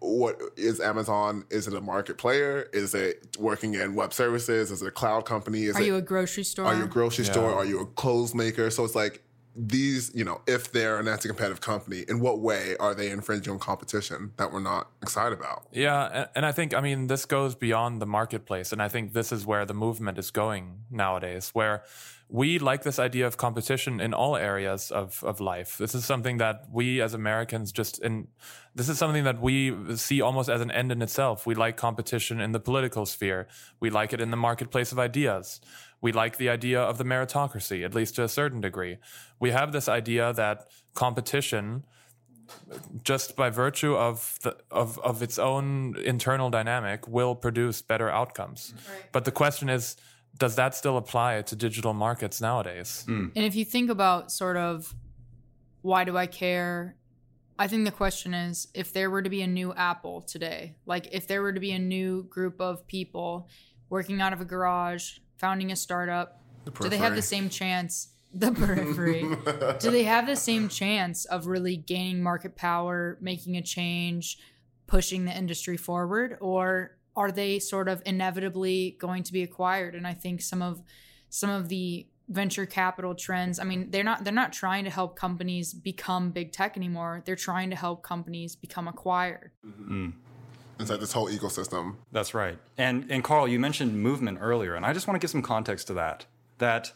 What 0.00 0.40
is 0.56 0.80
Amazon? 0.80 1.44
Is 1.50 1.68
it 1.68 1.74
a 1.74 1.80
market 1.80 2.18
player? 2.18 2.68
Is 2.72 2.94
it 2.94 3.36
working 3.38 3.74
in 3.74 3.94
web 3.94 4.12
services? 4.12 4.70
Is 4.70 4.82
it 4.82 4.88
a 4.88 4.90
cloud 4.90 5.26
company? 5.26 5.64
Is 5.64 5.76
Are 5.76 5.82
it 5.82 5.86
you 5.86 5.96
a 5.96 6.02
grocery 6.02 6.42
store? 6.42 6.66
are 6.66 6.74
you 6.74 6.84
a 6.84 6.88
grocery 6.88 7.26
store? 7.26 7.54
Are 7.54 7.66
you 7.66 7.80
a 7.80 7.86
clothes 7.86 8.34
maker? 8.34 8.70
So 8.70 8.84
it's 8.84 8.94
like 8.94 9.22
these, 9.68 10.10
you 10.14 10.24
know, 10.24 10.40
if 10.46 10.72
they're 10.72 10.98
an 10.98 11.06
anti-competitive 11.06 11.60
company, 11.60 12.04
in 12.08 12.20
what 12.20 12.40
way 12.40 12.76
are 12.80 12.94
they 12.94 13.10
infringing 13.10 13.52
on 13.52 13.58
competition 13.58 14.32
that 14.36 14.52
we're 14.52 14.60
not 14.60 14.88
excited 15.02 15.38
about? 15.38 15.66
Yeah, 15.72 16.26
and, 16.34 16.46
I 16.46 16.52
think 16.52 16.74
I 16.74 16.80
mean 16.80 17.08
this 17.08 17.26
goes 17.26 17.54
beyond 17.54 18.00
the 18.00 18.06
marketplace, 18.06 18.72
and 18.72 18.82
I 18.82 18.88
think 18.88 19.12
this 19.12 19.32
is 19.32 19.44
where 19.44 19.66
the 19.66 19.74
movement 19.74 20.18
is 20.18 20.30
going 20.30 20.84
nowadays, 20.90 21.50
where 21.52 21.84
we 22.30 22.58
like 22.58 22.84
this 22.84 22.98
idea 22.98 23.26
of 23.26 23.36
competition 23.36 24.00
in 24.00 24.14
all 24.14 24.36
areas 24.36 24.92
of, 24.92 25.22
of 25.24 25.40
life. 25.40 25.76
This 25.78 25.96
is 25.96 26.04
something 26.04 26.38
that 26.38 26.66
we 26.72 27.00
as 27.00 27.12
Americans 27.12 27.72
just 27.72 27.98
in 27.98 28.28
this 28.74 28.88
is 28.88 28.98
something 28.98 29.24
that 29.24 29.40
we 29.40 29.96
see 29.96 30.20
almost 30.20 30.48
as 30.48 30.60
an 30.60 30.70
end 30.70 30.92
in 30.92 31.02
itself. 31.02 31.44
We 31.44 31.56
like 31.56 31.76
competition 31.76 32.40
in 32.40 32.52
the 32.52 32.60
political 32.60 33.04
sphere. 33.04 33.48
We 33.80 33.90
like 33.90 34.12
it 34.12 34.20
in 34.20 34.30
the 34.30 34.36
marketplace 34.36 34.92
of 34.92 34.98
ideas. 34.98 35.60
We 36.00 36.12
like 36.12 36.38
the 36.38 36.48
idea 36.48 36.80
of 36.80 36.98
the 36.98 37.04
meritocracy, 37.04 37.84
at 37.84 37.94
least 37.94 38.16
to 38.16 38.24
a 38.24 38.28
certain 38.28 38.60
degree. 38.60 38.98
We 39.38 39.50
have 39.50 39.72
this 39.72 39.88
idea 39.88 40.32
that 40.32 40.68
competition 40.94 41.84
just 43.04 43.36
by 43.36 43.50
virtue 43.50 43.94
of 43.94 44.38
the 44.42 44.56
of 44.70 44.98
of 45.00 45.22
its 45.22 45.38
own 45.38 45.96
internal 46.04 46.50
dynamic 46.50 47.06
will 47.06 47.34
produce 47.34 47.82
better 47.82 48.10
outcomes. 48.10 48.74
But 49.12 49.24
the 49.24 49.30
question 49.30 49.68
is 49.68 49.96
does 50.38 50.56
that 50.56 50.74
still 50.74 50.96
apply 50.96 51.42
to 51.42 51.56
digital 51.56 51.92
markets 51.92 52.40
nowadays? 52.40 53.04
Hmm. 53.06 53.28
And 53.36 53.44
if 53.44 53.54
you 53.54 53.64
think 53.64 53.90
about 53.90 54.32
sort 54.32 54.56
of 54.56 54.94
why 55.82 56.04
do 56.04 56.16
I 56.16 56.26
care? 56.26 56.96
I 57.58 57.68
think 57.68 57.84
the 57.84 57.92
question 57.92 58.32
is 58.32 58.68
if 58.74 58.92
there 58.92 59.10
were 59.10 59.22
to 59.22 59.30
be 59.30 59.42
a 59.42 59.46
new 59.46 59.72
Apple 59.74 60.22
today, 60.22 60.76
like 60.86 61.08
if 61.12 61.26
there 61.26 61.42
were 61.42 61.52
to 61.52 61.60
be 61.60 61.72
a 61.72 61.78
new 61.78 62.24
group 62.24 62.60
of 62.60 62.86
people 62.86 63.48
working 63.88 64.20
out 64.20 64.32
of 64.32 64.40
a 64.40 64.44
garage, 64.44 65.18
founding 65.40 65.72
a 65.72 65.76
startup, 65.76 66.40
do 66.80 66.88
they 66.88 66.98
have 66.98 67.14
the 67.16 67.22
same 67.22 67.48
chance? 67.48 68.08
The 68.32 68.52
periphery. 68.52 69.22
do 69.80 69.90
they 69.90 70.04
have 70.04 70.26
the 70.26 70.36
same 70.36 70.68
chance 70.68 71.24
of 71.24 71.46
really 71.48 71.76
gaining 71.76 72.22
market 72.22 72.54
power, 72.54 73.18
making 73.20 73.56
a 73.56 73.62
change, 73.62 74.38
pushing 74.86 75.24
the 75.24 75.36
industry 75.36 75.76
forward? 75.76 76.36
Or 76.40 76.96
are 77.16 77.32
they 77.32 77.58
sort 77.58 77.88
of 77.88 78.02
inevitably 78.06 78.96
going 79.00 79.24
to 79.24 79.32
be 79.32 79.42
acquired? 79.42 79.96
And 79.96 80.06
I 80.06 80.14
think 80.14 80.42
some 80.42 80.62
of 80.62 80.80
some 81.28 81.50
of 81.50 81.68
the 81.68 82.06
venture 82.28 82.64
capital 82.64 83.12
trends 83.12 83.58
i 83.58 83.64
mean 83.64 83.90
they're 83.90 84.04
not 84.04 84.22
they're 84.22 84.32
not 84.32 84.52
trying 84.52 84.84
to 84.84 84.90
help 84.90 85.16
companies 85.16 85.74
become 85.74 86.30
big 86.30 86.52
tech 86.52 86.76
anymore 86.76 87.22
they're 87.26 87.34
trying 87.34 87.70
to 87.70 87.76
help 87.76 88.04
companies 88.04 88.54
become 88.54 88.86
acquired 88.86 89.50
It's 89.64 90.29
like 90.88 91.00
this 91.00 91.12
whole 91.12 91.28
ecosystem. 91.28 91.96
That's 92.12 92.32
right. 92.32 92.58
And 92.78 93.10
and 93.10 93.22
Carl, 93.22 93.46
you 93.46 93.58
mentioned 93.58 94.00
movement 94.00 94.38
earlier, 94.40 94.74
and 94.74 94.86
I 94.86 94.92
just 94.92 95.06
want 95.06 95.16
to 95.16 95.22
give 95.22 95.30
some 95.30 95.42
context 95.42 95.88
to 95.88 95.94
that. 95.94 96.24
That 96.58 96.92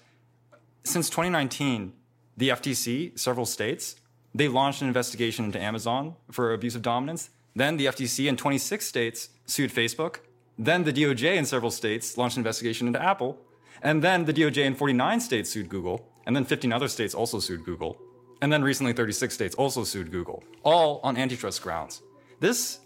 since 0.85 1.11
2019, 1.11 1.93
the 2.37 2.51
FTC, 2.51 3.19
several 3.19 3.47
states, 3.47 3.97
they 4.35 4.49
launched 4.49 4.83
an 4.83 4.89
investigation 4.89 5.45
into 5.45 5.61
Amazon 5.61 6.15
for 6.31 6.53
abuse 6.53 6.75
of 6.75 6.83
dominance. 6.83 7.31
Then 7.55 7.77
the 7.77 7.87
FTC 7.87 8.29
in 8.29 8.37
26 8.37 8.85
states 8.85 9.29
sued 9.47 9.71
Facebook. 9.73 10.17
Then 10.59 10.85
the 10.85 10.93
DOJ 10.93 11.37
in 11.37 11.45
several 11.45 11.71
states 11.71 12.17
launched 12.17 12.37
an 12.37 12.41
investigation 12.41 12.87
into 12.87 13.03
Apple. 13.03 13.39
And 13.83 14.03
then 14.03 14.25
the 14.25 14.33
DOJ 14.33 14.65
in 14.65 14.75
49 14.75 15.21
states 15.21 15.51
sued 15.51 15.69
Google. 15.69 16.09
And 16.27 16.35
then 16.35 16.45
15 16.45 16.73
other 16.73 16.89
states 16.89 17.15
also 17.15 17.39
sued 17.39 17.65
Google. 17.65 17.97
And 18.43 18.53
then 18.53 18.63
recently 18.63 18.93
36 18.93 19.33
states 19.33 19.55
also 19.55 19.85
sued 19.85 20.11
Google, 20.11 20.43
all 20.65 21.01
on 21.03 21.17
antitrust 21.17 21.63
grounds. 21.63 22.03
This 22.41 22.81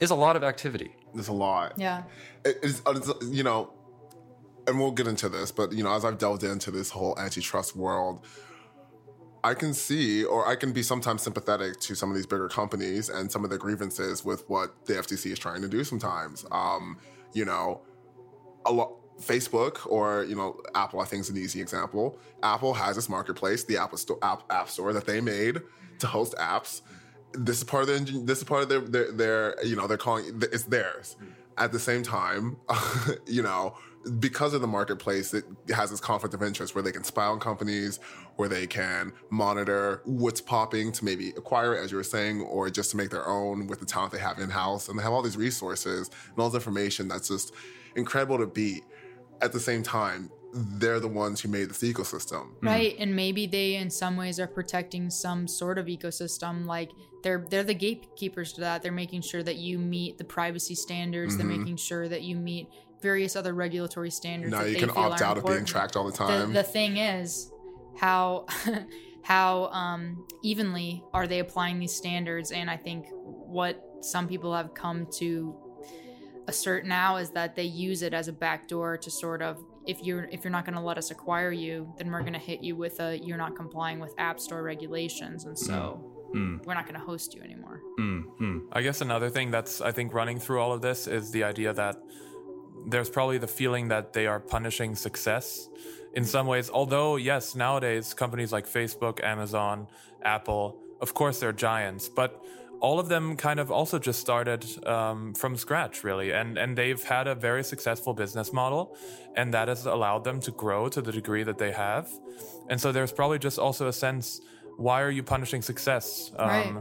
is 0.00 0.10
a 0.10 0.14
lot 0.14 0.36
of 0.36 0.42
activity. 0.42 0.96
There's 1.14 1.28
a 1.28 1.32
lot. 1.32 1.74
yeah 1.76 2.04
it's, 2.44 2.82
it's, 2.86 3.10
you 3.26 3.42
know, 3.42 3.72
and 4.66 4.78
we'll 4.78 4.92
get 4.92 5.06
into 5.06 5.28
this, 5.28 5.50
but 5.50 5.72
you 5.72 5.82
know, 5.82 5.92
as 5.94 6.04
I've 6.04 6.18
delved 6.18 6.44
into 6.44 6.70
this 6.70 6.90
whole 6.90 7.18
antitrust 7.18 7.76
world, 7.76 8.24
I 9.42 9.54
can 9.54 9.72
see, 9.72 10.24
or 10.24 10.46
I 10.46 10.54
can 10.54 10.72
be 10.72 10.82
sometimes 10.82 11.22
sympathetic 11.22 11.80
to 11.80 11.94
some 11.94 12.10
of 12.10 12.16
these 12.16 12.26
bigger 12.26 12.48
companies 12.48 13.08
and 13.08 13.30
some 13.32 13.42
of 13.42 13.50
the 13.50 13.56
grievances 13.56 14.24
with 14.24 14.48
what 14.48 14.86
the 14.86 14.94
FTC 14.94 15.32
is 15.32 15.38
trying 15.38 15.62
to 15.62 15.68
do. 15.68 15.82
Sometimes, 15.82 16.44
um, 16.50 16.98
you 17.32 17.44
know, 17.44 17.82
a 18.66 18.72
lot. 18.72 18.92
Facebook 19.20 19.86
or 19.86 20.24
you 20.24 20.34
know 20.34 20.58
Apple, 20.74 20.98
I 20.98 21.04
think 21.04 21.20
is 21.20 21.28
an 21.28 21.36
easy 21.36 21.60
example. 21.60 22.18
Apple 22.42 22.72
has 22.72 22.96
this 22.96 23.06
marketplace, 23.06 23.64
the 23.64 23.76
Apple 23.76 23.98
Store, 23.98 24.18
App, 24.22 24.44
App 24.48 24.70
Store 24.70 24.94
that 24.94 25.04
they 25.04 25.20
made 25.20 25.60
to 25.98 26.06
host 26.06 26.34
apps. 26.38 26.80
This 27.32 27.58
is 27.58 27.64
part 27.64 27.82
of 27.82 27.88
their. 27.88 28.22
This 28.24 28.38
is 28.38 28.44
part 28.44 28.62
of 28.62 28.68
their. 28.68 28.80
Their. 28.80 29.12
their 29.12 29.64
you 29.64 29.76
know, 29.76 29.86
they're 29.86 29.96
calling 29.96 30.40
it's 30.52 30.64
theirs. 30.64 31.16
Mm. 31.20 31.26
At 31.58 31.72
the 31.72 31.78
same 31.78 32.02
time, 32.02 32.56
you 33.26 33.42
know, 33.42 33.76
because 34.18 34.54
of 34.54 34.62
the 34.62 34.66
marketplace, 34.66 35.34
it 35.34 35.44
has 35.74 35.90
this 35.90 36.00
conflict 36.00 36.34
of 36.34 36.42
interest 36.42 36.74
where 36.74 36.82
they 36.82 36.92
can 36.92 37.04
spy 37.04 37.26
on 37.26 37.38
companies, 37.38 37.98
where 38.36 38.48
they 38.48 38.66
can 38.66 39.12
monitor 39.28 40.00
what's 40.04 40.40
popping 40.40 40.90
to 40.92 41.04
maybe 41.04 41.30
acquire 41.30 41.74
it, 41.74 41.84
as 41.84 41.90
you 41.90 41.98
were 41.98 42.02
saying, 42.02 42.40
or 42.40 42.70
just 42.70 42.90
to 42.92 42.96
make 42.96 43.10
their 43.10 43.28
own 43.28 43.66
with 43.66 43.78
the 43.78 43.86
talent 43.86 44.12
they 44.12 44.18
have 44.18 44.38
in 44.38 44.48
house. 44.48 44.88
And 44.88 44.98
they 44.98 45.02
have 45.02 45.12
all 45.12 45.22
these 45.22 45.36
resources 45.36 46.08
and 46.30 46.38
all 46.38 46.48
this 46.48 46.54
information 46.54 47.08
that's 47.08 47.28
just 47.28 47.52
incredible 47.94 48.38
to 48.38 48.46
beat. 48.46 48.84
At 49.42 49.52
the 49.52 49.60
same 49.60 49.82
time, 49.82 50.30
they're 50.52 51.00
the 51.00 51.08
ones 51.08 51.40
who 51.40 51.48
made 51.48 51.68
this 51.68 51.82
ecosystem. 51.82 52.52
Right. 52.62 52.96
Mm. 52.96 53.02
And 53.02 53.16
maybe 53.16 53.46
they 53.46 53.76
in 53.76 53.90
some 53.90 54.16
ways 54.16 54.40
are 54.40 54.46
protecting 54.46 55.10
some 55.10 55.46
sort 55.46 55.78
of 55.78 55.86
ecosystem. 55.86 56.66
Like 56.66 56.90
they're 57.22 57.44
they're 57.48 57.64
the 57.64 57.74
gatekeepers 57.74 58.52
to 58.54 58.60
that. 58.62 58.82
They're 58.82 58.92
making 58.92 59.22
sure 59.22 59.42
that 59.42 59.56
you 59.56 59.78
meet 59.78 60.18
the 60.18 60.24
privacy 60.24 60.74
standards. 60.74 61.36
Mm-hmm. 61.36 61.48
They're 61.48 61.58
making 61.58 61.76
sure 61.76 62.08
that 62.08 62.22
you 62.22 62.36
meet 62.36 62.68
various 63.02 63.36
other 63.36 63.54
regulatory 63.54 64.10
standards. 64.10 64.52
Now 64.52 64.62
that 64.62 64.70
you 64.70 64.76
can 64.76 64.90
opt 64.94 65.22
out 65.22 65.38
of 65.38 65.46
being 65.46 65.64
tracked 65.64 65.96
all 65.96 66.04
the 66.04 66.12
The, 66.12 66.18
time. 66.18 66.52
the 66.52 66.62
thing 66.62 66.96
is 66.96 67.50
how 67.96 68.46
how 69.22 69.66
um, 69.66 70.26
evenly 70.42 71.04
are 71.12 71.26
they 71.26 71.40
applying 71.40 71.78
these 71.78 71.94
standards? 71.94 72.52
And 72.52 72.70
I 72.70 72.76
think 72.76 73.06
what 73.12 73.82
some 74.00 74.28
people 74.28 74.54
have 74.54 74.74
come 74.74 75.06
to 75.18 75.54
assert 76.46 76.84
now 76.86 77.16
is 77.16 77.30
that 77.30 77.54
they 77.54 77.64
use 77.64 78.02
it 78.02 78.14
as 78.14 78.28
a 78.28 78.32
backdoor 78.32 78.96
to 78.96 79.10
sort 79.10 79.42
of 79.42 79.62
if 79.86 80.02
you're 80.02 80.24
if 80.32 80.42
you're 80.42 80.50
not 80.50 80.64
going 80.64 80.74
to 80.74 80.80
let 80.80 80.98
us 80.98 81.10
acquire 81.10 81.52
you 81.52 81.92
then 81.96 82.10
we're 82.10 82.20
going 82.20 82.32
to 82.32 82.38
hit 82.38 82.62
you 82.62 82.74
with 82.74 82.98
a 83.00 83.18
you're 83.20 83.36
not 83.36 83.54
complying 83.54 83.98
with 84.00 84.12
app 84.18 84.40
store 84.40 84.62
regulations 84.62 85.44
and 85.44 85.58
so 85.58 86.02
Mm, 86.34 86.64
we're 86.64 86.74
not 86.74 86.86
going 86.86 86.94
to 86.94 87.04
host 87.04 87.34
you 87.34 87.42
anymore 87.42 87.80
mm, 87.98 88.24
mm. 88.40 88.62
I 88.72 88.82
guess 88.82 89.00
another 89.00 89.30
thing 89.30 89.50
that's 89.50 89.80
I 89.80 89.90
think 89.90 90.14
running 90.14 90.38
through 90.38 90.60
all 90.60 90.72
of 90.72 90.80
this 90.80 91.06
is 91.06 91.32
the 91.32 91.42
idea 91.42 91.72
that 91.72 91.96
there's 92.86 93.10
probably 93.10 93.38
the 93.38 93.48
feeling 93.48 93.88
that 93.88 94.12
they 94.12 94.26
are 94.26 94.40
punishing 94.40 94.94
success 94.94 95.68
in 96.14 96.24
some 96.24 96.46
ways. 96.46 96.70
Although 96.70 97.16
yes, 97.16 97.54
nowadays 97.54 98.14
companies 98.14 98.52
like 98.52 98.66
Facebook, 98.66 99.22
Amazon, 99.22 99.86
Apple, 100.22 100.80
of 101.00 101.14
course 101.14 101.40
they're 101.40 101.52
giants, 101.52 102.08
but 102.08 102.42
all 102.80 102.98
of 102.98 103.08
them 103.08 103.36
kind 103.36 103.60
of 103.60 103.70
also 103.70 103.98
just 103.98 104.20
started 104.20 104.64
um, 104.86 105.34
from 105.34 105.56
scratch, 105.56 106.02
really, 106.02 106.32
and 106.32 106.56
and 106.56 106.76
they've 106.76 107.02
had 107.02 107.26
a 107.26 107.34
very 107.34 107.62
successful 107.62 108.14
business 108.14 108.52
model, 108.52 108.96
and 109.36 109.52
that 109.52 109.68
has 109.68 109.86
allowed 109.86 110.24
them 110.24 110.40
to 110.40 110.50
grow 110.50 110.88
to 110.88 111.02
the 111.02 111.12
degree 111.12 111.42
that 111.42 111.58
they 111.58 111.72
have, 111.72 112.10
and 112.68 112.80
so 112.80 112.90
there's 112.90 113.12
probably 113.12 113.38
just 113.38 113.58
also 113.58 113.86
a 113.88 113.92
sense. 113.92 114.40
Why 114.80 115.02
are 115.02 115.10
you 115.10 115.22
punishing 115.22 115.62
success? 115.62 116.32
Um, 116.38 116.48
Right. 116.48 116.74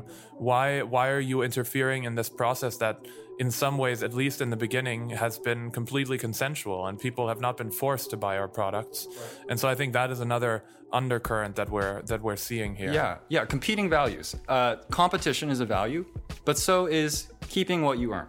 why 0.48 0.82
why 0.96 1.06
are 1.15 1.20
you 1.32 1.41
interfering 1.44 2.06
in 2.06 2.15
this 2.15 2.29
process 2.41 2.77
that 2.77 2.96
in 3.39 3.51
some 3.51 3.77
ways 3.77 4.03
at 4.03 4.13
least 4.13 4.41
in 4.41 4.50
the 4.50 4.58
beginning 4.68 5.01
has 5.24 5.38
been 5.39 5.72
completely 5.79 6.18
consensual 6.18 6.79
and 6.88 6.98
people 7.08 7.27
have 7.27 7.41
not 7.41 7.56
been 7.62 7.72
forced 7.72 8.10
to 8.13 8.18
buy 8.18 8.38
our 8.41 8.48
products 8.60 9.08
and 9.50 9.60
so 9.62 9.65
i 9.74 9.75
think 9.79 9.89
that 9.94 10.10
is 10.12 10.20
another 10.29 10.53
undercurrent 11.00 11.53
that 11.60 11.70
we're 11.70 12.01
that 12.12 12.22
we're 12.22 12.38
seeing 12.50 12.72
here 12.82 12.91
Yeah, 12.94 13.18
yeah. 13.36 13.44
Competing 13.56 13.89
values. 13.89 14.27
Uh, 14.48 14.75
competition 15.01 15.50
is 15.56 15.60
a 15.60 15.65
value, 15.65 16.03
but 16.48 16.58
so 16.58 16.75
is 16.88 17.12
keeping 17.56 17.79
what 17.88 17.98
you 18.01 18.08
earn. 18.18 18.27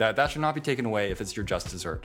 That 0.00 0.16
that 0.18 0.30
should 0.30 0.42
not 0.48 0.54
be 0.54 0.60
taken 0.70 0.84
away 0.86 1.04
if 1.12 1.20
it's 1.22 1.34
your 1.36 1.46
just 1.54 1.66
dessert. 1.74 2.02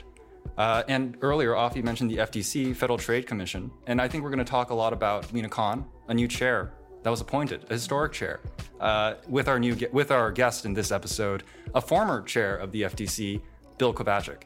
Uh, 0.58 0.82
and 0.88 1.16
earlier, 1.22 1.52
Afi 1.52 1.82
mentioned 1.82 2.10
the 2.10 2.18
FTC, 2.18 2.76
Federal 2.76 2.98
Trade 2.98 3.26
Commission, 3.26 3.70
and 3.86 4.00
I 4.00 4.08
think 4.08 4.22
we're 4.22 4.30
going 4.30 4.44
to 4.44 4.50
talk 4.50 4.70
a 4.70 4.74
lot 4.74 4.92
about 4.92 5.32
Lina 5.32 5.48
Khan, 5.48 5.84
a 6.08 6.14
new 6.14 6.28
chair 6.28 6.72
that 7.02 7.10
was 7.10 7.20
appointed, 7.20 7.64
a 7.70 7.74
historic 7.74 8.12
chair, 8.12 8.40
uh, 8.80 9.14
with 9.28 9.48
our 9.48 9.58
new 9.58 9.76
with 9.92 10.10
our 10.10 10.30
guest 10.30 10.64
in 10.64 10.74
this 10.74 10.92
episode, 10.92 11.42
a 11.74 11.80
former 11.80 12.22
chair 12.22 12.56
of 12.56 12.70
the 12.72 12.82
FTC, 12.82 13.40
Bill 13.78 13.94
Kovacic, 13.94 14.42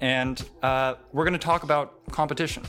and 0.00 0.42
uh, 0.62 0.94
we're 1.12 1.24
going 1.24 1.38
to 1.38 1.38
talk 1.38 1.62
about 1.62 2.04
competition. 2.10 2.64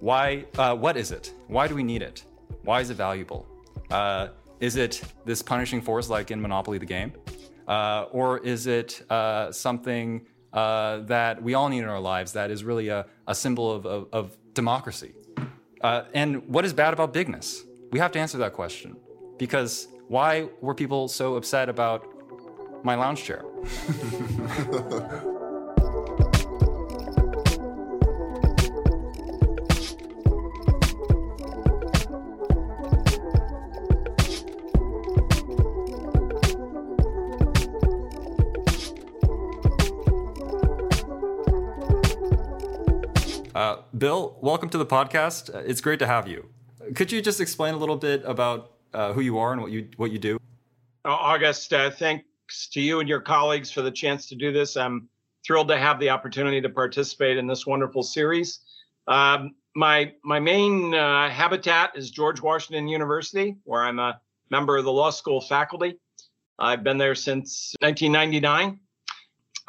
Why? 0.00 0.44
Uh, 0.56 0.76
what 0.76 0.96
is 0.96 1.10
it? 1.10 1.32
Why 1.48 1.66
do 1.66 1.74
we 1.74 1.82
need 1.82 2.02
it? 2.02 2.22
Why 2.62 2.80
is 2.80 2.90
it 2.90 2.94
valuable? 2.94 3.46
Uh, 3.90 4.28
is 4.60 4.76
it 4.76 5.02
this 5.24 5.42
punishing 5.42 5.80
force 5.80 6.08
like 6.08 6.30
in 6.30 6.40
Monopoly 6.40 6.78
the 6.78 6.86
game? 6.86 7.12
Uh, 7.66 8.06
or 8.12 8.38
is 8.38 8.66
it 8.66 9.02
something 9.50 10.24
uh, 10.52 10.98
that 11.00 11.42
we 11.42 11.54
all 11.54 11.68
need 11.68 11.80
in 11.80 11.88
our 11.88 12.00
lives 12.00 12.32
that 12.32 12.50
is 12.50 12.64
really 12.64 12.88
a, 12.88 13.06
a 13.26 13.34
symbol 13.34 13.70
of, 13.70 13.86
of, 13.86 14.08
of 14.12 14.36
democracy? 14.54 15.12
Uh, 15.80 16.02
and 16.14 16.48
what 16.48 16.64
is 16.64 16.72
bad 16.72 16.92
about 16.92 17.12
bigness? 17.12 17.62
We 17.92 17.98
have 17.98 18.12
to 18.12 18.18
answer 18.18 18.38
that 18.38 18.52
question. 18.52 18.96
Because 19.38 19.88
why 20.08 20.48
were 20.60 20.74
people 20.74 21.08
so 21.08 21.36
upset 21.36 21.68
about 21.68 22.04
my 22.84 22.94
lounge 22.94 23.22
chair? 23.24 23.44
Bill, 43.98 44.38
welcome 44.40 44.68
to 44.70 44.78
the 44.78 44.86
podcast. 44.86 45.52
Uh, 45.52 45.58
It's 45.58 45.80
great 45.80 45.98
to 45.98 46.06
have 46.06 46.28
you. 46.28 46.48
Could 46.94 47.10
you 47.10 47.20
just 47.20 47.40
explain 47.40 47.74
a 47.74 47.76
little 47.76 47.96
bit 47.96 48.22
about 48.24 48.74
uh, 48.94 49.12
who 49.12 49.20
you 49.20 49.38
are 49.38 49.52
and 49.52 49.60
what 49.60 49.72
you 49.72 49.88
what 49.96 50.12
you 50.12 50.18
do? 50.18 50.38
Uh, 51.04 51.08
August, 51.08 51.72
uh, 51.72 51.90
thanks 51.90 52.68
to 52.72 52.80
you 52.80 53.00
and 53.00 53.08
your 53.08 53.20
colleagues 53.20 53.70
for 53.70 53.82
the 53.82 53.90
chance 53.90 54.26
to 54.28 54.36
do 54.36 54.52
this. 54.52 54.76
I'm 54.76 55.08
thrilled 55.44 55.68
to 55.68 55.78
have 55.78 55.98
the 55.98 56.10
opportunity 56.10 56.60
to 56.60 56.68
participate 56.68 57.38
in 57.38 57.46
this 57.46 57.66
wonderful 57.66 58.02
series. 58.02 58.60
Um, 59.08 59.56
my 59.74 60.12
my 60.22 60.38
main 60.38 60.94
uh, 60.94 61.28
habitat 61.28 61.92
is 61.96 62.10
George 62.10 62.40
Washington 62.40 62.86
University, 62.88 63.56
where 63.64 63.82
I'm 63.82 63.98
a 63.98 64.20
member 64.50 64.76
of 64.76 64.84
the 64.84 64.92
law 64.92 65.10
school 65.10 65.40
faculty. 65.40 65.98
I've 66.58 66.84
been 66.84 66.98
there 66.98 67.14
since 67.14 67.74
1999. 67.80 68.80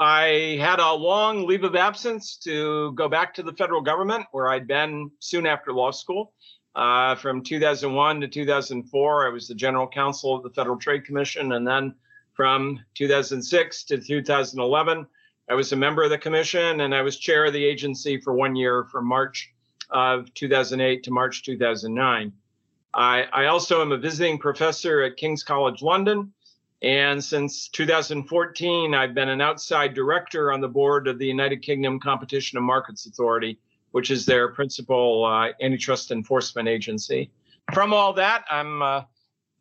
I 0.01 0.58
had 0.62 0.79
a 0.79 0.94
long 0.94 1.46
leave 1.46 1.65
of 1.65 1.75
absence 1.75 2.38
to 2.46 2.94
go 2.94 3.10
back 3.10 3.34
to 3.34 3.44
the 3.44 3.51
federal 3.51 3.82
government, 3.82 4.25
where 4.32 4.48
I'd 4.48 4.65
been 4.65 5.12
soon 5.20 5.46
after 5.46 5.74
law 5.74 5.91
school. 5.91 6.32
Uh, 6.74 7.15
from 7.15 7.44
2001 7.44 8.22
to 8.22 8.27
2004, 8.29 9.27
I 9.27 9.29
was 9.29 9.50
the 9.50 9.56
general 9.56 9.86
counsel 9.86 10.34
of 10.34 10.44
the 10.44 10.51
Federal 10.51 10.77
Trade 10.77 11.03
Commission. 11.03 11.51
And 11.51 11.68
then 11.68 11.94
from 12.32 12.79
2006 12.96 13.84
to 13.84 13.98
2011, 13.98 15.06
I 15.50 15.53
was 15.53 15.74
a 15.74 15.75
member 15.75 16.03
of 16.03 16.12
the 16.12 16.18
commission 16.18 16.79
and 16.79 16.96
I 16.96 17.01
was 17.01 17.18
chair 17.18 17.46
of 17.46 17.51
the 17.51 17.65
agency 17.65 18.22
for 18.22 18.34
one 18.34 18.56
year 18.56 18.86
from 18.86 19.06
March 19.06 19.51
of 19.89 20.34
2008 20.34 21.03
to 21.03 21.12
March 21.12 21.44
2009. 21.44 22.32
I, 22.94 23.24
I 23.34 23.46
also 23.48 23.82
am 23.82 23.91
a 23.91 23.98
visiting 23.98 24.38
professor 24.38 25.01
at 25.01 25.18
King's 25.18 25.44
College 25.44 25.82
London. 25.82 26.32
And 26.82 27.22
since 27.22 27.68
2014, 27.70 28.94
I've 28.94 29.14
been 29.14 29.30
an 29.30 29.42
outside 29.42 29.94
director 29.94 30.52
on 30.52 30.62
the 30.62 30.68
board 30.68 31.08
of 31.08 31.20
the 31.20 31.26
United 31.26 31.62
Kingdom 31.62 32.00
Competition 32.00 32.58
and 32.58 32.66
Markets 32.66 33.06
Authority, 33.06 33.60
which 33.92 34.12
is 34.12 34.26
their 34.26 34.50
principal 34.50 35.26
uh, 35.26 35.50
antitrust 35.62 36.12
enforcement 36.12 36.70
agency. 36.70 37.32
From 37.74 37.94
all 37.94 38.14
that, 38.14 38.46
I'm 38.50 38.82
uh, 38.82 39.02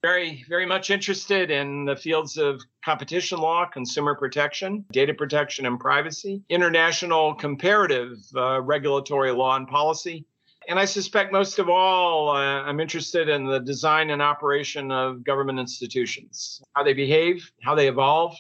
very, 0.01 0.45
very 0.49 0.65
much 0.65 0.91
interested 0.91 1.51
in 1.51 1.85
the 1.85 1.97
fields 1.97 2.37
of 2.37 2.63
competition 2.85 3.39
law, 3.39 3.67
consumer 3.67 4.15
protection, 4.15 4.85
data 4.93 5.13
protection 5.13 5.67
and 5.67 5.81
privacy, 5.81 6.43
international 6.49 7.35
comparative 7.35 8.17
uh, 8.37 8.61
regulatory 8.61 9.33
law 9.33 9.57
and 9.57 9.67
policy. 9.67 10.25
And 10.69 10.79
I 10.79 10.85
suspect 10.85 11.33
most 11.33 11.59
of 11.59 11.71
all, 11.71 12.29
uh, 12.29 12.35
I'm 12.35 12.79
interested 12.79 13.31
in 13.31 13.47
the 13.47 13.59
design 13.59 14.11
and 14.11 14.21
operation 14.21 14.93
of 14.93 15.25
government 15.25 15.59
institutions, 15.59 16.63
how 16.75 16.85
they 16.85 16.93
behave, 16.93 17.51
how 17.63 17.75
they 17.75 17.89
evolve, 17.89 18.37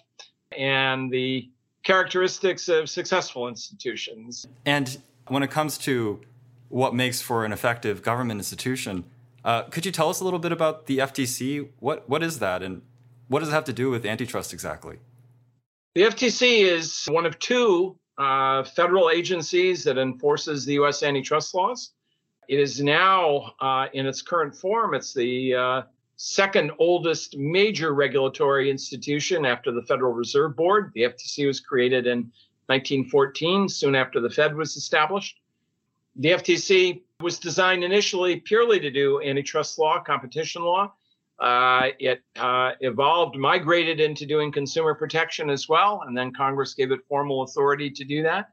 and 0.57 1.11
the 1.11 1.49
characteristics 1.85 2.69
of 2.69 2.91
successful 2.91 3.49
institutions. 3.49 4.47
And 4.67 5.01
when 5.29 5.43
it 5.43 5.51
comes 5.51 5.79
to 5.79 6.21
what 6.69 6.95
makes 6.95 7.23
for 7.23 7.47
an 7.47 7.53
effective 7.53 8.03
government 8.03 8.39
institution, 8.39 9.05
uh, 9.43 9.63
could 9.63 9.87
you 9.87 9.93
tell 9.93 10.11
us 10.11 10.21
a 10.21 10.25
little 10.25 10.39
bit 10.39 10.53
about 10.53 10.85
the 10.85 10.99
FTC? 10.99 11.71
What 11.79 12.07
what 12.11 12.23
is 12.23 12.41
that, 12.41 12.63
and 12.63 12.83
what 13.29 13.41
does 13.41 13.49
it 13.49 13.53
have 13.53 13.65
to 13.65 13.73
do 13.73 13.89
with 13.89 14.05
antitrust 14.05 14.53
exactly? 14.53 14.99
The 15.95 16.03
FTC 16.03 16.61
is 16.61 17.07
one 17.07 17.25
of 17.25 17.39
two 17.39 17.97
uh, 18.19 18.65
federal 18.65 19.09
agencies 19.09 19.83
that 19.85 19.97
enforces 19.97 20.67
the 20.67 20.75
U.S. 20.75 21.03
antitrust 21.03 21.55
laws. 21.55 21.93
It 22.49 22.59
is 22.59 22.83
now, 22.83 23.53
uh, 23.61 23.89
in 23.93 24.07
its 24.07 24.23
current 24.23 24.57
form, 24.57 24.95
it's 24.95 25.13
the 25.13 25.55
uh, 25.55 25.83
second 26.17 26.73
oldest 26.79 27.37
major 27.37 27.93
regulatory 27.93 28.71
institution 28.71 29.45
after 29.45 29.71
the 29.71 29.83
Federal 29.83 30.15
Reserve 30.15 30.57
Board. 30.57 30.91
The 30.95 31.03
FTC 31.03 31.47
was 31.47 31.61
created 31.61 32.07
in 32.07 32.21
1914, 32.67 33.69
soon 33.69 33.95
after 33.95 34.19
the 34.19 34.31
Fed 34.31 34.57
was 34.57 34.77
established. 34.77 35.41
The 36.17 36.31
FTC 36.31 37.03
was 37.21 37.39
designed 37.39 37.85
initially 37.85 38.37
purely 38.41 38.81
to 38.81 38.91
do 38.91 39.21
antitrust 39.23 39.79
law, 39.79 40.01
competition 40.01 40.63
law. 40.63 40.95
Uh, 41.39 41.89
it 41.99 42.23
uh, 42.37 42.73
evolved, 42.81 43.37
migrated 43.37 44.01
into 44.01 44.25
doing 44.25 44.51
consumer 44.51 44.95
protection 44.95 45.51
as 45.51 45.69
well, 45.69 46.03
and 46.07 46.17
then 46.17 46.33
Congress 46.33 46.73
gave 46.73 46.93
it 46.93 47.01
formal 47.09 47.43
authority 47.43 47.91
to 47.91 48.05
do 48.05 48.23
that. 48.23 48.51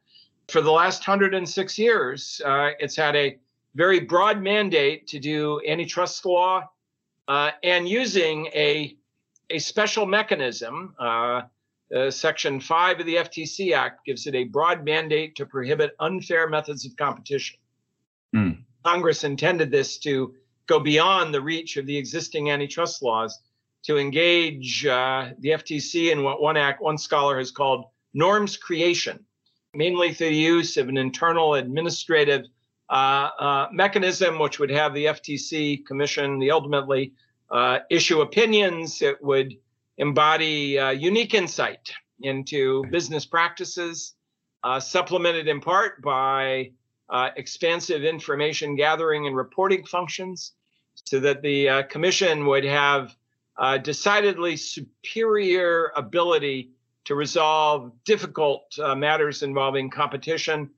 For 0.49 0.61
the 0.61 0.71
last 0.71 1.07
106 1.07 1.79
years, 1.79 2.41
uh, 2.45 2.71
it's 2.79 2.95
had 2.95 3.15
a 3.15 3.39
very 3.75 3.99
broad 3.99 4.41
mandate 4.41 5.07
to 5.07 5.19
do 5.19 5.61
antitrust 5.67 6.25
law 6.25 6.63
uh, 7.27 7.51
and 7.63 7.87
using 7.87 8.47
a, 8.47 8.97
a 9.49 9.59
special 9.59 10.05
mechanism. 10.05 10.95
Uh, 10.97 11.41
uh, 11.95 12.09
Section 12.09 12.59
5 12.59 13.01
of 13.01 13.05
the 13.05 13.15
FTC 13.15 13.75
Act 13.75 14.05
gives 14.05 14.25
it 14.25 14.33
a 14.33 14.45
broad 14.45 14.83
mandate 14.83 15.35
to 15.35 15.45
prohibit 15.45 15.91
unfair 15.99 16.49
methods 16.49 16.83
of 16.85 16.95
competition. 16.95 17.57
Mm. 18.35 18.63
Congress 18.83 19.23
intended 19.23 19.69
this 19.69 19.99
to 19.99 20.33
go 20.67 20.79
beyond 20.79 21.33
the 21.33 21.41
reach 21.41 21.77
of 21.77 21.85
the 21.85 21.95
existing 21.95 22.49
antitrust 22.49 23.03
laws 23.03 23.39
to 23.83 23.97
engage 23.97 24.85
uh, 24.85 25.29
the 25.39 25.49
FTC 25.49 26.11
in 26.11 26.23
what 26.23 26.41
one 26.41 26.57
act, 26.57 26.81
one 26.81 26.97
scholar 26.97 27.37
has 27.37 27.51
called 27.51 27.85
norms 28.15 28.57
creation, 28.57 29.23
mainly 29.75 30.11
through 30.11 30.29
the 30.29 30.35
use 30.35 30.77
of 30.77 30.89
an 30.89 30.97
internal 30.97 31.53
administrative 31.53 32.45
mechanism, 32.91 34.39
which 34.39 34.59
would 34.59 34.71
have 34.71 34.93
the 34.93 35.05
FTC 35.05 35.85
commission 35.85 36.39
the 36.39 36.51
ultimately 36.51 37.13
uh, 37.49 37.79
issue 37.89 38.21
opinions. 38.21 39.01
It 39.01 39.23
would 39.23 39.55
embody 39.97 40.77
uh, 40.77 40.89
unique 40.91 41.33
insight 41.33 41.91
into 42.21 42.83
business 42.91 43.25
practices, 43.25 44.13
uh, 44.63 44.79
supplemented 44.79 45.47
in 45.47 45.59
part 45.61 46.01
by 46.01 46.71
uh, 47.09 47.29
expansive 47.35 48.03
information 48.03 48.75
gathering 48.75 49.27
and 49.27 49.35
reporting 49.35 49.85
functions 49.85 50.53
so 51.03 51.19
that 51.19 51.41
the 51.41 51.69
uh, 51.69 51.83
commission 51.83 52.45
would 52.45 52.63
have 52.63 53.15
uh, 53.57 53.77
decidedly 53.77 54.55
superior 54.57 55.91
ability 55.95 56.71
to 57.05 57.15
resolve 57.15 57.91
difficult 58.03 58.77
uh, 58.79 58.95
matters 58.95 59.43
involving 59.43 59.89
competition, 59.89 60.69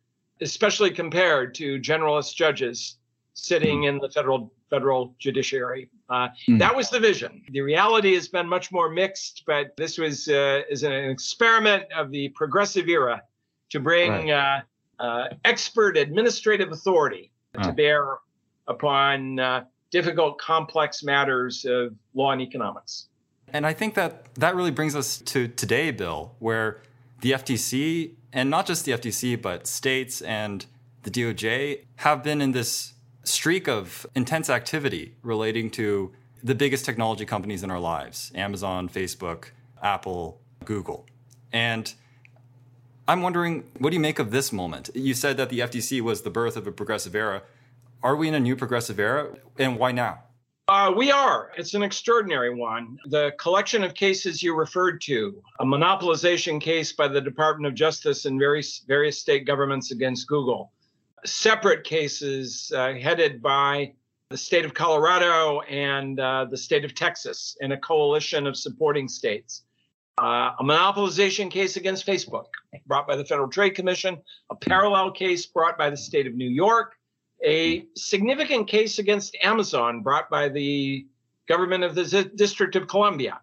especially 0.41 0.91
compared 0.91 1.53
to 1.55 1.79
generalist 1.79 2.35
judges 2.35 2.97
sitting 3.33 3.83
in 3.83 3.99
the 3.99 4.09
federal 4.09 4.51
federal 4.69 5.15
judiciary. 5.19 5.89
Uh, 6.09 6.27
mm. 6.47 6.59
That 6.59 6.75
was 6.75 6.89
the 6.89 6.99
vision. 6.99 7.41
The 7.51 7.61
reality 7.61 8.13
has 8.15 8.27
been 8.27 8.47
much 8.47 8.71
more 8.71 8.89
mixed, 8.89 9.43
but 9.45 9.75
this 9.77 9.97
was 9.97 10.27
uh, 10.27 10.61
is 10.69 10.83
an 10.83 10.93
experiment 10.93 11.85
of 11.95 12.11
the 12.11 12.29
progressive 12.29 12.89
era 12.89 13.21
to 13.69 13.79
bring 13.79 14.29
right. 14.29 14.63
Uh, 14.99 15.03
uh, 15.03 15.27
expert 15.45 15.95
administrative 15.95 16.71
authority 16.71 17.31
to 17.61 17.71
bear 17.71 18.17
upon 18.67 19.39
uh, 19.39 19.63
difficult, 19.91 20.37
complex 20.37 21.03
matters 21.03 21.65
of 21.65 21.95
law 22.13 22.31
and 22.31 22.41
economics. 22.41 23.07
And 23.53 23.65
I 23.65 23.73
think 23.73 23.93
that 23.95 24.33
that 24.35 24.55
really 24.55 24.71
brings 24.71 24.95
us 24.95 25.19
to 25.19 25.47
today, 25.47 25.91
Bill, 25.91 26.35
where 26.39 26.81
the 27.21 27.31
FTC, 27.31 28.15
and 28.33 28.49
not 28.49 28.65
just 28.65 28.85
the 28.85 28.91
FTC, 28.91 29.41
but 29.41 29.67
states 29.67 30.21
and 30.21 30.65
the 31.03 31.11
DOJ 31.11 31.85
have 31.97 32.23
been 32.23 32.41
in 32.41 32.51
this 32.51 32.93
streak 33.23 33.67
of 33.67 34.05
intense 34.15 34.49
activity 34.49 35.15
relating 35.21 35.69
to 35.71 36.13
the 36.43 36.55
biggest 36.55 36.85
technology 36.85 37.25
companies 37.25 37.63
in 37.63 37.71
our 37.71 37.79
lives 37.79 38.31
Amazon, 38.35 38.89
Facebook, 38.89 39.49
Apple, 39.81 40.39
Google. 40.65 41.05
And 41.51 41.93
I'm 43.07 43.21
wondering, 43.21 43.63
what 43.79 43.91
do 43.91 43.95
you 43.95 44.01
make 44.01 44.19
of 44.19 44.31
this 44.31 44.51
moment? 44.51 44.89
You 44.93 45.13
said 45.13 45.37
that 45.37 45.49
the 45.49 45.59
FTC 45.59 46.01
was 46.01 46.23
the 46.23 46.29
birth 46.29 46.57
of 46.57 46.67
a 46.67 46.71
progressive 46.71 47.15
era. 47.15 47.43
Are 48.03 48.15
we 48.15 48.27
in 48.27 48.35
a 48.35 48.39
new 48.39 48.55
progressive 48.55 48.99
era? 48.99 49.37
And 49.57 49.79
why 49.79 49.91
now? 49.91 50.23
Uh, 50.69 50.91
we 50.93 51.11
are. 51.11 51.53
It's 51.55 51.75
an 51.75 51.81
extraordinary 51.81 52.53
one. 52.53 52.99
The 53.05 53.31
collection 53.39 53.85
of 53.85 53.93
cases 53.93 54.43
you 54.43 54.53
referred 54.53 54.99
to, 55.01 55.41
a 55.61 55.65
monopolization 55.65 56.59
case 56.59 56.91
by 56.91 57.07
the 57.07 57.21
Department 57.21 57.67
of 57.67 57.73
Justice 57.73 58.25
and 58.25 58.37
various, 58.37 58.79
various 58.85 59.17
state 59.17 59.45
governments 59.45 59.91
against 59.91 60.27
Google, 60.27 60.73
separate 61.25 61.85
cases 61.85 62.69
uh, 62.75 62.95
headed 62.95 63.41
by 63.41 63.93
the 64.29 64.35
state 64.35 64.65
of 64.65 64.73
Colorado 64.73 65.61
and 65.61 66.19
uh, 66.19 66.43
the 66.51 66.57
state 66.57 66.83
of 66.83 66.93
Texas 66.93 67.55
in 67.61 67.71
a 67.71 67.77
coalition 67.77 68.45
of 68.45 68.57
supporting 68.57 69.07
states 69.07 69.63
uh, 70.17 70.51
a 70.59 70.63
monopolization 70.63 71.49
case 71.49 71.77
against 71.77 72.05
Facebook 72.05 72.45
brought 72.87 73.07
by 73.07 73.15
the 73.15 73.25
Federal 73.25 73.47
Trade 73.47 73.71
Commission, 73.71 74.17
a 74.49 74.55
parallel 74.55 75.11
case 75.11 75.45
brought 75.45 75.77
by 75.77 75.89
the 75.89 75.97
state 75.97 76.25
of 76.25 76.33
New 76.33 76.49
York, 76.49 76.96
a 77.43 77.85
significant 77.95 78.67
case 78.67 78.99
against 78.99 79.37
Amazon 79.41 80.01
brought 80.01 80.29
by 80.29 80.49
the 80.49 81.05
government 81.47 81.83
of 81.83 81.95
the 81.95 82.05
Z- 82.05 82.31
District 82.35 82.75
of 82.75 82.87
Columbia. 82.87 83.39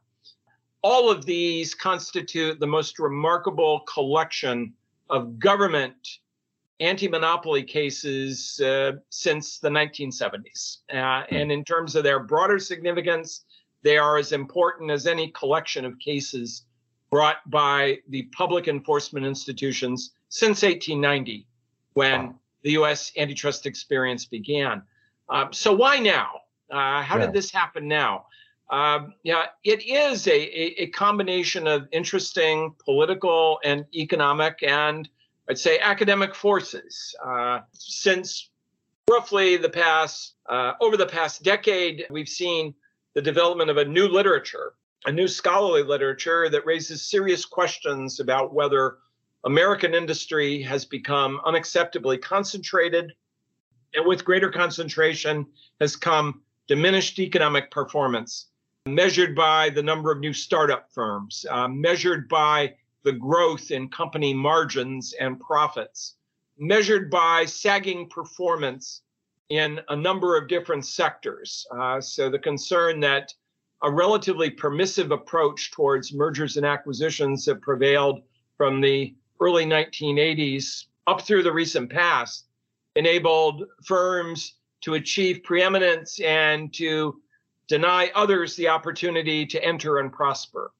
All 0.83 1.11
of 1.11 1.25
these 1.25 1.75
constitute 1.75 2.61
the 2.61 2.67
most 2.67 2.99
remarkable 2.99 3.81
collection 3.81 4.75
of 5.09 5.39
government 5.39 6.19
anti 6.81 7.09
monopoly 7.09 7.63
cases 7.63 8.61
uh, 8.61 8.93
since 9.09 9.59
the 9.59 9.69
1970s. 9.69 10.79
Uh, 10.93 11.25
and 11.31 11.51
in 11.51 11.65
terms 11.65 11.95
of 11.95 12.05
their 12.05 12.21
broader 12.21 12.59
significance, 12.59 13.45
they 13.83 13.97
are 13.97 14.19
as 14.19 14.33
important 14.33 14.91
as 14.91 15.07
any 15.07 15.29
collection 15.29 15.85
of 15.85 15.99
cases 15.99 16.65
brought 17.11 17.49
by 17.51 17.99
the 18.09 18.23
public 18.37 18.67
enforcement 18.67 19.25
institutions 19.25 20.13
since 20.29 20.63
1890, 20.63 21.47
when. 21.93 22.35
The 22.65 22.73
U.S. 22.73 23.13
antitrust 23.17 23.67
experience 23.67 24.25
began. 24.25 24.83
Um, 25.29 25.53
so 25.53 25.73
why 25.73 26.01
now? 26.01 26.41
Uh, 26.71 27.03
how 27.03 27.19
yeah. 27.19 27.27
did 27.27 27.35
this 27.35 27.51
happen 27.53 27.87
now? 27.87 28.27
Um, 28.71 29.15
yeah, 29.23 29.45
it 29.63 29.87
is 29.87 30.27
a, 30.27 30.33
a, 30.33 30.83
a, 30.83 30.87
combination 30.89 31.67
of 31.67 31.87
interesting 31.93 32.75
political 32.83 33.61
and 33.63 33.85
economic 33.95 34.63
and 34.63 35.09
I'd 35.49 35.59
say 35.59 35.79
academic 35.79 36.35
forces. 36.35 37.15
Uh, 37.25 37.61
since 37.73 38.49
roughly 39.11 39.59
the 39.59 39.69
past, 39.69 40.35
uh, 40.49 40.73
over 40.81 40.97
the 40.97 41.07
past 41.07 41.43
decade, 41.43 42.07
we've 42.11 42.29
seen 42.29 42.75
the 43.15 43.21
development 43.21 43.69
of 43.69 43.77
a 43.77 43.85
new 43.85 44.09
literature, 44.09 44.73
a 45.05 45.13
new 45.13 45.29
scholarly 45.29 45.83
literature 45.83 46.49
that 46.49 46.65
raises 46.65 47.03
serious 47.03 47.45
questions 47.45 48.19
about 48.19 48.55
whether 48.55 48.97
American 49.45 49.95
industry 49.95 50.63
has 50.63 50.87
become 50.87 51.39
unacceptably 51.45 52.21
concentrated, 52.21 53.13
and 53.93 54.07
with 54.07 54.25
greater 54.25 54.51
concentration 54.51 55.47
has 55.81 55.97
come 55.97 56.43
diminished 56.67 57.19
economic 57.19 57.71
performance, 57.71 58.47
measured 58.87 59.37
by 59.37 59.69
the 59.69 59.83
number 59.83 60.11
of 60.11 60.19
new 60.19 60.33
startup 60.33 60.91
firms, 60.91 61.45
uh, 61.51 61.69
measured 61.69 62.27
by 62.29 62.75
the 63.03 63.13
growth 63.13 63.71
in 63.71 63.87
company 63.89 64.33
margins 64.33 65.13
and 65.21 65.39
profits, 65.41 66.15
measured 66.59 67.11
by 67.11 67.45
sagging 67.45 68.09
performance 68.09 69.03
in 69.51 69.79
a 69.91 69.97
number 69.97 70.39
of 70.39 70.49
different 70.49 70.87
sectors. 70.87 71.67
Uh, 71.71 72.01
so 72.01 72.31
the 72.31 72.39
concern 72.39 72.99
that 72.99 73.35
a 73.83 73.91
relatively 73.91 74.49
permissive 74.49 75.11
approach 75.11 75.71
towards 75.71 76.15
mergers 76.15 76.57
and 76.57 76.65
acquisitions 76.65 77.45
have 77.45 77.61
prevailed 77.61 78.23
from 78.57 78.81
the 78.81 79.15
early 79.41 79.65
1980s 79.65 80.87
up 81.07 81.21
through 81.23 81.43
the 81.43 81.53
recent 81.53 81.91
past 81.91 82.47
enabled 82.97 83.65
firms 83.85 84.55
to 84.81 84.95
achieve 84.95 85.43
preeminence 85.43 86.21
and 86.21 86.73
to 86.75 87.21
deny 87.69 88.11
others 88.15 88.55
the 88.57 88.69
opportunity 88.69 89.47
to 89.47 89.63
enter 89.65 89.99
and 89.99 90.13
prosper. 90.13 90.73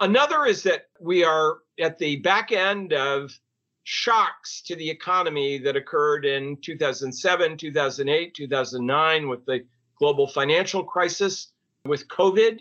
Another 0.00 0.46
is 0.46 0.62
that 0.62 0.86
we 1.00 1.24
are 1.24 1.58
at 1.80 1.98
the 1.98 2.16
back 2.16 2.52
end 2.52 2.92
of 2.92 3.36
shocks 3.82 4.62
to 4.62 4.76
the 4.76 4.88
economy 4.88 5.58
that 5.58 5.76
occurred 5.76 6.24
in 6.24 6.56
2007, 6.62 7.56
2008, 7.56 8.34
2009 8.34 9.28
with 9.28 9.44
the 9.46 9.64
global 9.98 10.28
financial 10.28 10.84
crisis, 10.84 11.52
with 11.84 12.06
COVID. 12.08 12.60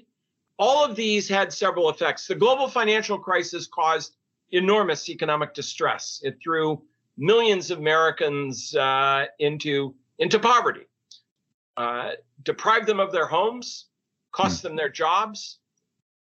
All 0.58 0.84
of 0.84 0.96
these 0.96 1.30
had 1.30 1.54
several 1.54 1.90
effects. 1.90 2.28
The 2.28 2.36
global 2.36 2.68
financial 2.68 3.20
crisis 3.20 3.68
caused 3.68 4.16
enormous 4.52 5.10
economic 5.10 5.54
distress. 5.54 6.22
It 6.24 6.38
threw 6.42 6.82
millions 7.18 7.72
of 7.72 7.80
Americans 7.80 8.76
uh, 8.76 9.26
into, 9.40 9.96
into 10.20 10.40
poverty, 10.40 10.88
uh, 11.76 12.12
deprived 12.44 12.88
them 12.88 13.00
of 13.00 13.12
their 13.12 13.28
homes, 13.28 13.86
cost 14.32 14.62
hmm. 14.62 14.70
them 14.70 14.76
their 14.76 14.90
jobs, 14.90 15.60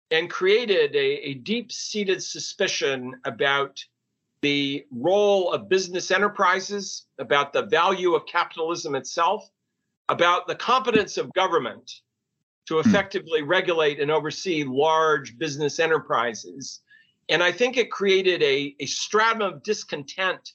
and 0.10 0.30
created 0.30 0.94
a, 0.96 1.30
a 1.30 1.34
deep 1.36 1.72
seated 1.72 2.22
suspicion 2.22 3.14
about 3.26 3.84
the 4.42 4.86
role 4.92 5.54
of 5.54 5.70
business 5.70 6.10
enterprises, 6.10 7.06
about 7.20 7.54
the 7.54 7.64
value 7.68 8.16
of 8.16 8.26
capitalism 8.26 8.96
itself, 8.96 9.50
about 10.10 10.48
the 10.48 10.56
competence 10.56 11.18
of 11.18 11.32
government 11.34 11.92
to 12.68 12.82
hmm. 12.82 12.90
effectively 12.90 13.44
regulate 13.44 14.00
and 14.00 14.12
oversee 14.12 14.64
large 14.64 15.38
business 15.38 15.80
enterprises, 15.80 16.82
And 17.32 17.42
I 17.42 17.52
think 17.54 17.78
it 17.78 17.90
created 17.90 18.44
a, 18.44 18.76
a 18.82 18.86
stratum 18.86 19.42
of 19.42 19.64
discontent 19.64 20.52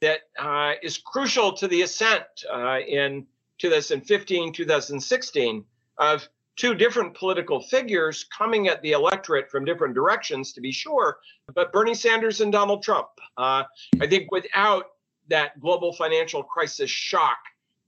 that 0.00 0.22
uh, 0.38 0.72
is 0.82 0.98
crucial 0.98 1.52
to 1.52 1.68
the 1.68 1.82
ascent 1.82 2.24
uh, 2.52 2.80
in 2.80 3.24
2015, 3.58 4.52
2016 4.52 5.64
of 5.98 6.28
two 6.56 6.74
different 6.74 7.14
political 7.14 7.60
figures 7.62 8.26
coming 8.36 8.66
at 8.66 8.82
the 8.82 8.90
electorate 8.90 9.48
from 9.48 9.64
different 9.64 9.94
directions, 9.94 10.52
to 10.54 10.60
be 10.60 10.72
sure, 10.72 11.18
but 11.54 11.72
Bernie 11.72 11.94
Sanders 11.94 12.40
and 12.40 12.50
Donald 12.50 12.82
Trump. 12.82 13.08
Uh, 13.38 13.62
I 14.00 14.06
think 14.08 14.32
without 14.32 14.86
that 15.28 15.60
global 15.60 15.92
financial 15.92 16.42
crisis 16.42 16.90
shock, 16.90 17.38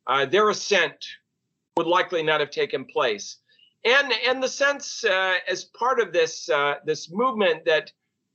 uh, 0.07 0.27
their 0.27 0.48
ascent 0.48 1.05
would 1.77 1.88
likely 1.88 2.22
not 2.22 2.38
have 2.38 2.51
taken 2.51 2.85
place. 2.85 3.38
And, 3.85 4.12
and 4.29 4.40
the 4.40 4.48
sense 4.48 5.05
uh, 5.05 5.35
as 5.48 5.64
part 5.64 5.98
of 5.98 6.12
this, 6.12 6.48
uh, 6.48 6.77
this 6.85 7.11
movement 7.11 7.64
that 7.64 7.90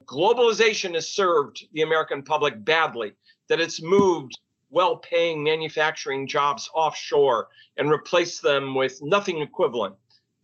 globalization 0.05 0.93
has 0.95 1.09
served 1.09 1.65
the 1.73 1.81
American 1.81 2.23
public 2.23 2.63
badly, 2.63 3.13
that 3.49 3.59
it's 3.59 3.81
moved 3.81 4.39
well 4.69 4.97
paying 4.97 5.43
manufacturing 5.43 6.27
jobs 6.27 6.69
offshore 6.73 7.49
and 7.77 7.89
replaced 7.89 8.41
them 8.41 8.73
with 8.73 9.01
nothing 9.01 9.39
equivalent. 9.39 9.95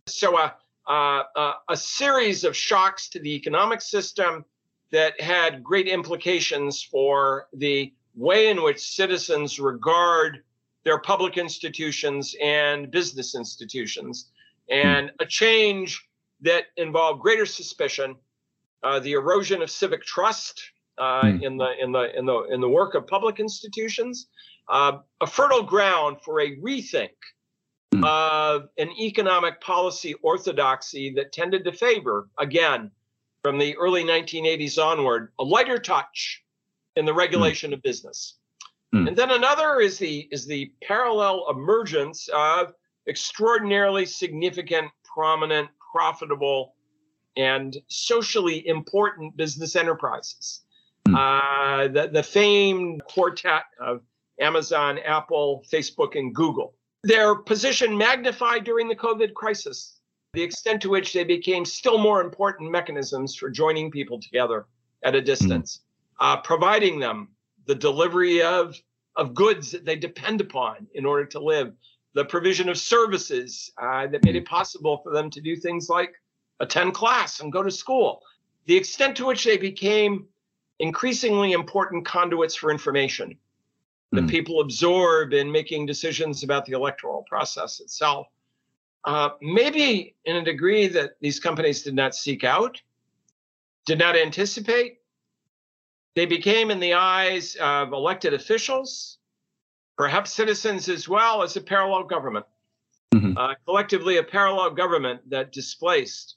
So, 0.06 0.36
uh, 0.36 0.50
uh, 0.86 1.22
uh, 1.36 1.52
a 1.68 1.76
series 1.76 2.44
of 2.44 2.56
shocks 2.56 3.08
to 3.10 3.20
the 3.20 3.34
economic 3.34 3.80
system 3.80 4.44
that 4.90 5.20
had 5.20 5.62
great 5.62 5.86
implications 5.86 6.82
for 6.82 7.48
the 7.52 7.92
way 8.14 8.48
in 8.48 8.62
which 8.62 8.80
citizens 8.80 9.60
regard 9.60 10.42
their 10.84 10.98
public 10.98 11.36
institutions 11.36 12.34
and 12.42 12.90
business 12.90 13.34
institutions, 13.34 14.30
and 14.68 15.12
a 15.20 15.26
change 15.26 16.08
that 16.40 16.64
involved 16.76 17.20
greater 17.20 17.46
suspicion, 17.46 18.16
uh, 18.82 19.00
the 19.00 19.12
erosion 19.12 19.62
of 19.62 19.70
civic 19.70 20.04
trust 20.04 20.62
uh, 20.98 21.22
mm. 21.22 21.42
in 21.42 21.56
the 21.56 21.70
in 21.80 21.92
the 21.92 22.18
in 22.18 22.26
the 22.26 22.42
in 22.44 22.60
the 22.60 22.68
work 22.68 22.94
of 22.94 23.06
public 23.06 23.40
institutions, 23.40 24.28
uh, 24.68 24.98
a 25.20 25.26
fertile 25.26 25.62
ground 25.62 26.18
for 26.24 26.40
a 26.40 26.56
rethink 26.56 27.10
mm. 27.94 28.04
of 28.04 28.68
an 28.78 28.90
economic 28.98 29.60
policy 29.60 30.14
orthodoxy 30.22 31.12
that 31.14 31.32
tended 31.32 31.64
to 31.64 31.72
favor, 31.72 32.28
again, 32.38 32.90
from 33.42 33.58
the 33.58 33.76
early 33.76 34.04
1980s 34.04 34.82
onward, 34.82 35.32
a 35.38 35.44
lighter 35.44 35.78
touch 35.78 36.42
in 36.96 37.04
the 37.04 37.14
regulation 37.14 37.70
mm. 37.70 37.74
of 37.74 37.82
business. 37.82 38.36
Mm. 38.94 39.08
And 39.08 39.16
then 39.16 39.30
another 39.30 39.80
is 39.80 39.98
the 39.98 40.28
is 40.30 40.46
the 40.46 40.72
parallel 40.82 41.46
emergence 41.50 42.28
of 42.34 42.74
extraordinarily 43.08 44.04
significant, 44.06 44.90
prominent, 45.04 45.68
profitable, 45.92 46.74
and 47.36 47.76
socially 47.88 48.66
important 48.66 49.36
business 49.36 49.76
enterprises. 49.76 50.62
Mm. 51.08 51.14
Uh, 51.16 51.88
the, 51.88 52.08
the 52.08 52.22
famed 52.22 53.02
quartet 53.04 53.64
of 53.80 54.02
Amazon, 54.40 54.98
Apple, 54.98 55.64
Facebook, 55.70 56.16
and 56.16 56.34
Google 56.34 56.74
their 57.02 57.34
position 57.34 57.96
magnified 57.96 58.64
during 58.64 58.88
the 58.88 58.96
COVID 58.96 59.34
crisis, 59.34 60.00
the 60.34 60.42
extent 60.42 60.82
to 60.82 60.90
which 60.90 61.12
they 61.12 61.24
became 61.24 61.64
still 61.64 61.98
more 61.98 62.20
important 62.20 62.70
mechanisms 62.70 63.34
for 63.34 63.50
joining 63.50 63.90
people 63.90 64.20
together 64.20 64.66
at 65.02 65.14
a 65.14 65.22
distance, 65.22 65.80
mm. 66.20 66.26
uh, 66.26 66.40
providing 66.42 67.00
them 67.00 67.28
the 67.66 67.74
delivery 67.74 68.42
of, 68.42 68.76
of 69.16 69.34
goods 69.34 69.70
that 69.70 69.84
they 69.84 69.96
depend 69.96 70.40
upon 70.40 70.86
in 70.94 71.06
order 71.06 71.24
to 71.24 71.40
live, 71.40 71.72
the 72.14 72.24
provision 72.24 72.68
of 72.68 72.76
services 72.76 73.70
uh, 73.80 74.06
that 74.08 74.24
made 74.24 74.36
it 74.36 74.44
possible 74.44 75.00
for 75.02 75.12
them 75.12 75.30
to 75.30 75.40
do 75.40 75.56
things 75.56 75.88
like 75.88 76.12
attend 76.60 76.94
class 76.94 77.40
and 77.40 77.52
go 77.52 77.62
to 77.62 77.70
school, 77.70 78.22
the 78.66 78.76
extent 78.76 79.16
to 79.16 79.26
which 79.26 79.44
they 79.44 79.56
became 79.56 80.26
increasingly 80.78 81.52
important 81.52 82.06
conduits 82.06 82.54
for 82.54 82.70
information 82.70 83.36
that 84.12 84.24
mm. 84.24 84.30
people 84.30 84.60
absorb 84.60 85.32
in 85.32 85.50
making 85.50 85.86
decisions 85.86 86.42
about 86.42 86.66
the 86.66 86.72
electoral 86.72 87.24
process 87.28 87.80
itself. 87.80 88.26
Uh, 89.04 89.30
maybe 89.40 90.14
in 90.24 90.36
a 90.36 90.44
degree 90.44 90.86
that 90.88 91.12
these 91.20 91.40
companies 91.40 91.82
did 91.82 91.94
not 91.94 92.14
seek 92.14 92.44
out, 92.44 92.80
did 93.86 93.98
not 93.98 94.16
anticipate. 94.16 94.98
They 96.16 96.26
became, 96.26 96.70
in 96.70 96.80
the 96.80 96.94
eyes 96.94 97.56
of 97.60 97.92
elected 97.92 98.34
officials, 98.34 99.18
perhaps 99.96 100.32
citizens 100.32 100.88
as 100.88 101.08
well, 101.08 101.42
as 101.42 101.56
a 101.56 101.60
parallel 101.60 102.04
government. 102.04 102.46
Mm-hmm. 103.14 103.38
Uh, 103.38 103.54
collectively, 103.64 104.18
a 104.18 104.22
parallel 104.22 104.70
government 104.70 105.20
that 105.30 105.52
displaced 105.52 106.36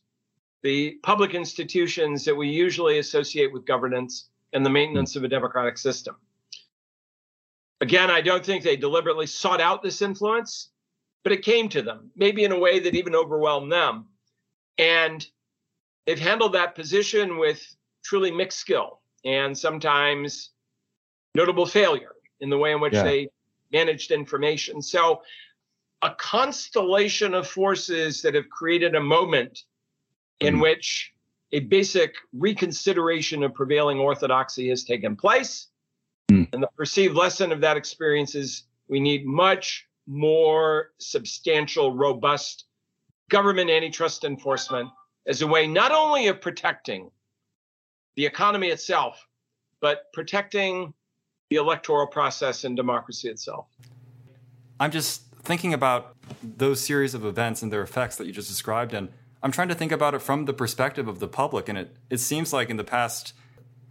the 0.63 0.97
public 1.03 1.35
institutions 1.35 2.23
that 2.25 2.35
we 2.35 2.47
usually 2.47 2.99
associate 2.99 3.51
with 3.51 3.65
governance 3.65 4.29
and 4.53 4.65
the 4.65 4.69
maintenance 4.69 5.15
of 5.15 5.23
a 5.23 5.27
democratic 5.27 5.77
system. 5.77 6.15
Again, 7.81 8.09
I 8.09 8.21
don't 8.21 8.45
think 8.45 8.63
they 8.63 8.77
deliberately 8.77 9.27
sought 9.27 9.59
out 9.59 9.83
this 9.83 10.01
influence, 10.01 10.69
but 11.23 11.33
it 11.33 11.43
came 11.43 11.67
to 11.69 11.81
them, 11.81 12.11
maybe 12.15 12.45
in 12.45 12.53
a 12.53 12.59
way 12.59 12.79
that 12.79 12.95
even 12.95 13.13
overwhelmed 13.13 13.71
them. 13.71 14.05
And 14.77 15.25
they've 16.05 16.19
handled 16.19 16.53
that 16.53 16.75
position 16.75 17.37
with 17.37 17.61
truly 18.03 18.31
mixed 18.31 18.59
skill 18.59 19.01
and 19.25 19.57
sometimes 19.57 20.51
notable 21.35 21.65
failure 21.65 22.13
in 22.39 22.49
the 22.49 22.57
way 22.57 22.71
in 22.71 22.79
which 22.79 22.93
yeah. 22.93 23.03
they 23.03 23.29
managed 23.71 24.11
information. 24.11 24.81
So, 24.81 25.21
a 26.01 26.13
constellation 26.15 27.33
of 27.33 27.47
forces 27.47 28.21
that 28.21 28.33
have 28.35 28.49
created 28.49 28.93
a 28.95 28.99
moment 28.99 29.63
in 30.39 30.55
mm. 30.55 30.61
which 30.61 31.13
a 31.51 31.59
basic 31.59 32.15
reconsideration 32.33 33.43
of 33.43 33.53
prevailing 33.53 33.99
orthodoxy 33.99 34.69
has 34.69 34.83
taken 34.83 35.15
place 35.15 35.67
Mm. 36.31 36.47
And 36.53 36.63
the 36.63 36.69
perceived 36.75 37.15
lesson 37.15 37.51
of 37.51 37.61
that 37.61 37.77
experience 37.77 38.35
is 38.35 38.63
we 38.87 38.99
need 38.99 39.25
much 39.25 39.87
more 40.07 40.91
substantial, 40.97 41.95
robust 41.95 42.65
government 43.29 43.69
antitrust 43.69 44.23
enforcement 44.23 44.89
as 45.27 45.41
a 45.41 45.47
way 45.47 45.67
not 45.67 45.91
only 45.91 46.27
of 46.27 46.41
protecting 46.41 47.09
the 48.15 48.25
economy 48.25 48.67
itself, 48.67 49.27
but 49.79 50.11
protecting 50.13 50.93
the 51.49 51.55
electoral 51.57 52.07
process 52.07 52.63
and 52.63 52.75
democracy 52.75 53.29
itself. 53.29 53.67
I'm 54.79 54.91
just 54.91 55.23
thinking 55.43 55.73
about 55.73 56.15
those 56.41 56.79
series 56.81 57.13
of 57.13 57.25
events 57.25 57.61
and 57.61 57.71
their 57.71 57.81
effects 57.81 58.15
that 58.17 58.27
you 58.27 58.33
just 58.33 58.49
described, 58.49 58.93
and 58.93 59.09
I'm 59.43 59.51
trying 59.51 59.67
to 59.67 59.75
think 59.75 59.91
about 59.91 60.15
it 60.15 60.21
from 60.21 60.45
the 60.45 60.53
perspective 60.53 61.07
of 61.07 61.19
the 61.19 61.27
public. 61.27 61.67
And 61.67 61.77
it, 61.77 61.95
it 62.09 62.19
seems 62.19 62.53
like 62.53 62.69
in 62.69 62.77
the 62.77 62.83
past 62.83 63.33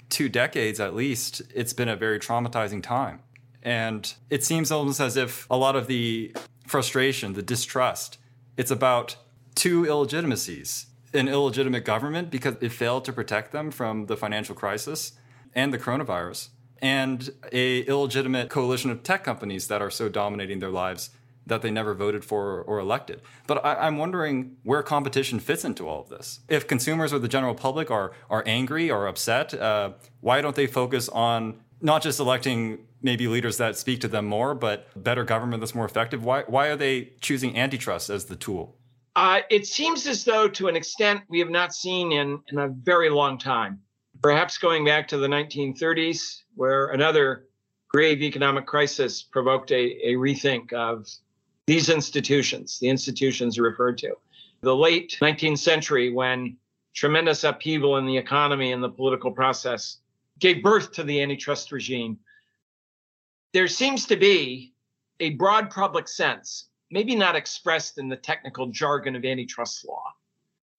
two 0.08 0.28
decades 0.28 0.80
at 0.80 0.94
least, 0.94 1.42
it's 1.54 1.74
been 1.74 1.88
a 1.88 1.96
very 1.96 2.18
traumatizing 2.18 2.82
time. 2.82 3.20
And 3.62 4.12
it 4.30 4.42
seems 4.42 4.72
almost 4.72 4.98
as 4.98 5.16
if 5.16 5.46
a 5.50 5.56
lot 5.56 5.76
of 5.76 5.86
the 5.86 6.34
frustration, 6.66 7.34
the 7.34 7.42
distrust, 7.42 8.18
it's 8.56 8.70
about 8.70 9.16
two 9.54 9.84
illegitimacies 9.84 10.86
an 11.14 11.28
illegitimate 11.28 11.84
government 11.84 12.30
because 12.30 12.56
it 12.62 12.70
failed 12.70 13.04
to 13.04 13.12
protect 13.12 13.52
them 13.52 13.70
from 13.70 14.06
the 14.06 14.16
financial 14.16 14.54
crisis 14.54 15.12
and 15.54 15.72
the 15.72 15.78
coronavirus, 15.78 16.48
and 16.80 17.30
a 17.52 17.80
illegitimate 17.80 18.48
coalition 18.48 18.90
of 18.90 19.02
tech 19.02 19.22
companies 19.22 19.68
that 19.68 19.82
are 19.82 19.90
so 19.90 20.08
dominating 20.08 20.58
their 20.60 20.70
lives 20.70 21.10
that 21.46 21.62
they 21.62 21.70
never 21.70 21.94
voted 21.94 22.24
for 22.24 22.62
or 22.62 22.78
elected. 22.78 23.20
But 23.46 23.64
I, 23.64 23.86
am 23.86 23.98
wondering 23.98 24.56
where 24.62 24.82
competition 24.82 25.40
fits 25.40 25.64
into 25.64 25.88
all 25.88 26.00
of 26.00 26.08
this. 26.08 26.40
If 26.48 26.66
consumers 26.66 27.12
or 27.12 27.18
the 27.18 27.28
general 27.28 27.54
public 27.54 27.90
are 27.90 28.12
are 28.30 28.42
angry 28.46 28.90
or 28.90 29.06
upset, 29.06 29.54
uh, 29.54 29.92
why 30.20 30.40
don't 30.40 30.56
they 30.56 30.66
focus 30.66 31.08
on 31.08 31.60
not 31.80 32.02
just 32.02 32.20
electing 32.20 32.86
maybe 33.02 33.26
leaders 33.26 33.56
that 33.56 33.76
speak 33.76 34.00
to 34.00 34.08
them 34.08 34.26
more, 34.26 34.54
but 34.54 34.86
better 35.02 35.24
government 35.24 35.60
that's 35.60 35.74
more 35.74 35.84
effective? 35.84 36.24
Why 36.24 36.42
why 36.46 36.68
are 36.68 36.76
they 36.76 37.12
choosing 37.20 37.56
antitrust 37.56 38.10
as 38.10 38.26
the 38.26 38.36
tool? 38.36 38.76
Uh, 39.14 39.40
it 39.50 39.66
seems 39.66 40.06
as 40.06 40.24
though, 40.24 40.48
to 40.48 40.68
an 40.68 40.76
extent, 40.76 41.20
we 41.28 41.38
have 41.38 41.50
not 41.50 41.74
seen 41.74 42.12
in 42.12 42.40
in 42.48 42.58
a 42.58 42.68
very 42.68 43.10
long 43.10 43.38
time. 43.38 43.80
Perhaps 44.22 44.58
going 44.58 44.84
back 44.84 45.08
to 45.08 45.18
the 45.18 45.26
1930s, 45.26 46.42
where 46.54 46.88
another 46.88 47.48
grave 47.88 48.22
economic 48.22 48.66
crisis 48.66 49.22
provoked 49.22 49.70
a, 49.70 50.08
a 50.08 50.14
rethink 50.14 50.72
of 50.72 51.06
these 51.72 51.88
institutions, 51.88 52.78
the 52.80 52.88
institutions 52.90 53.58
referred 53.58 53.96
to. 53.96 54.14
The 54.60 54.76
late 54.76 55.16
19th 55.22 55.58
century, 55.58 56.12
when 56.12 56.58
tremendous 56.92 57.44
upheaval 57.44 57.96
in 57.96 58.04
the 58.04 58.18
economy 58.18 58.72
and 58.72 58.84
the 58.84 58.90
political 58.90 59.30
process 59.30 60.00
gave 60.38 60.62
birth 60.62 60.92
to 60.92 61.02
the 61.02 61.22
antitrust 61.22 61.72
regime, 61.72 62.18
there 63.54 63.68
seems 63.68 64.04
to 64.08 64.16
be 64.16 64.74
a 65.20 65.30
broad 65.30 65.70
public 65.70 66.08
sense, 66.08 66.68
maybe 66.90 67.16
not 67.16 67.36
expressed 67.36 67.96
in 67.96 68.06
the 68.06 68.16
technical 68.16 68.66
jargon 68.66 69.16
of 69.16 69.24
antitrust 69.24 69.88
law, 69.88 70.12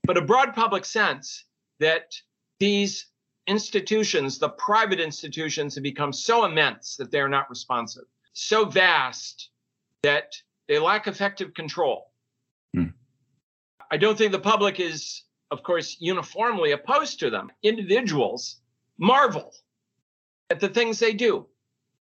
but 0.03 0.15
a 0.15 0.21
broad 0.21 0.53
public 0.53 0.85
sense 0.85 1.45
that 1.79 2.13
these 2.59 3.07
institutions, 3.47 4.37
the 4.37 4.49
private 4.49 4.99
institutions, 4.99 5.73
have 5.73 5.83
become 5.83 6.13
so 6.13 6.45
immense 6.45 6.95
that 6.97 7.09
they 7.09 7.19
are 7.19 7.27
not 7.27 7.49
responsive, 7.49 8.05
so 8.33 8.65
vast 8.65 9.49
that 10.03 10.35
they 10.67 10.79
lack 10.79 11.07
effective 11.07 11.53
control. 11.53 12.11
Hmm. 12.73 12.87
I 13.91 13.97
don't 13.97 14.17
think 14.17 14.31
the 14.31 14.39
public 14.39 14.79
is 14.79 15.23
of 15.53 15.61
course, 15.61 15.97
uniformly 15.99 16.71
opposed 16.71 17.19
to 17.19 17.29
them. 17.29 17.51
Individuals 17.61 18.57
marvel 18.97 19.53
at 20.49 20.59
the 20.59 20.67
things 20.67 20.99
they 20.99 21.13
do, 21.13 21.45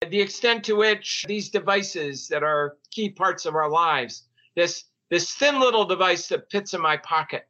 at 0.04 0.12
the 0.12 0.22
extent 0.22 0.64
to 0.66 0.76
which 0.76 1.26
these 1.28 1.50
devices 1.50 2.28
that 2.28 2.44
are 2.44 2.78
key 2.92 3.10
parts 3.10 3.48
of 3.48 3.56
our 3.56 3.70
lives, 3.70 4.28
this 4.56 4.86
this 5.10 5.34
thin 5.34 5.60
little 5.60 5.84
device 5.84 6.28
that 6.28 6.50
fits 6.50 6.74
in 6.74 6.82
my 6.82 6.98
pocket, 6.98 7.48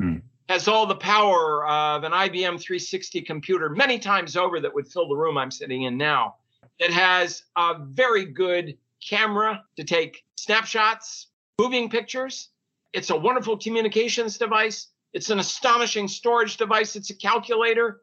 Hmm. 0.00 0.16
has 0.48 0.66
all 0.66 0.86
the 0.86 0.96
power 0.96 1.66
of 1.68 2.04
an 2.04 2.12
IBM 2.12 2.58
360 2.58 3.20
computer 3.22 3.68
many 3.68 3.98
times 3.98 4.34
over 4.34 4.60
that 4.60 4.74
would 4.74 4.88
fill 4.88 5.08
the 5.08 5.14
room 5.14 5.36
I'm 5.36 5.50
sitting 5.50 5.82
in 5.82 5.98
now. 5.98 6.36
It 6.78 6.90
has 6.90 7.44
a 7.54 7.76
very 7.78 8.24
good 8.24 8.78
camera 9.06 9.64
to 9.76 9.84
take 9.84 10.24
snapshots, 10.36 11.28
moving 11.58 11.88
pictures. 11.88 12.50
It's 12.92 13.10
a 13.10 13.16
wonderful 13.16 13.56
communications 13.58 14.38
device. 14.38 14.88
It's 15.12 15.30
an 15.30 15.38
astonishing 15.38 16.08
storage 16.08 16.56
device. 16.56 16.96
It's 16.96 17.10
a 17.10 17.14
calculator. 17.14 18.02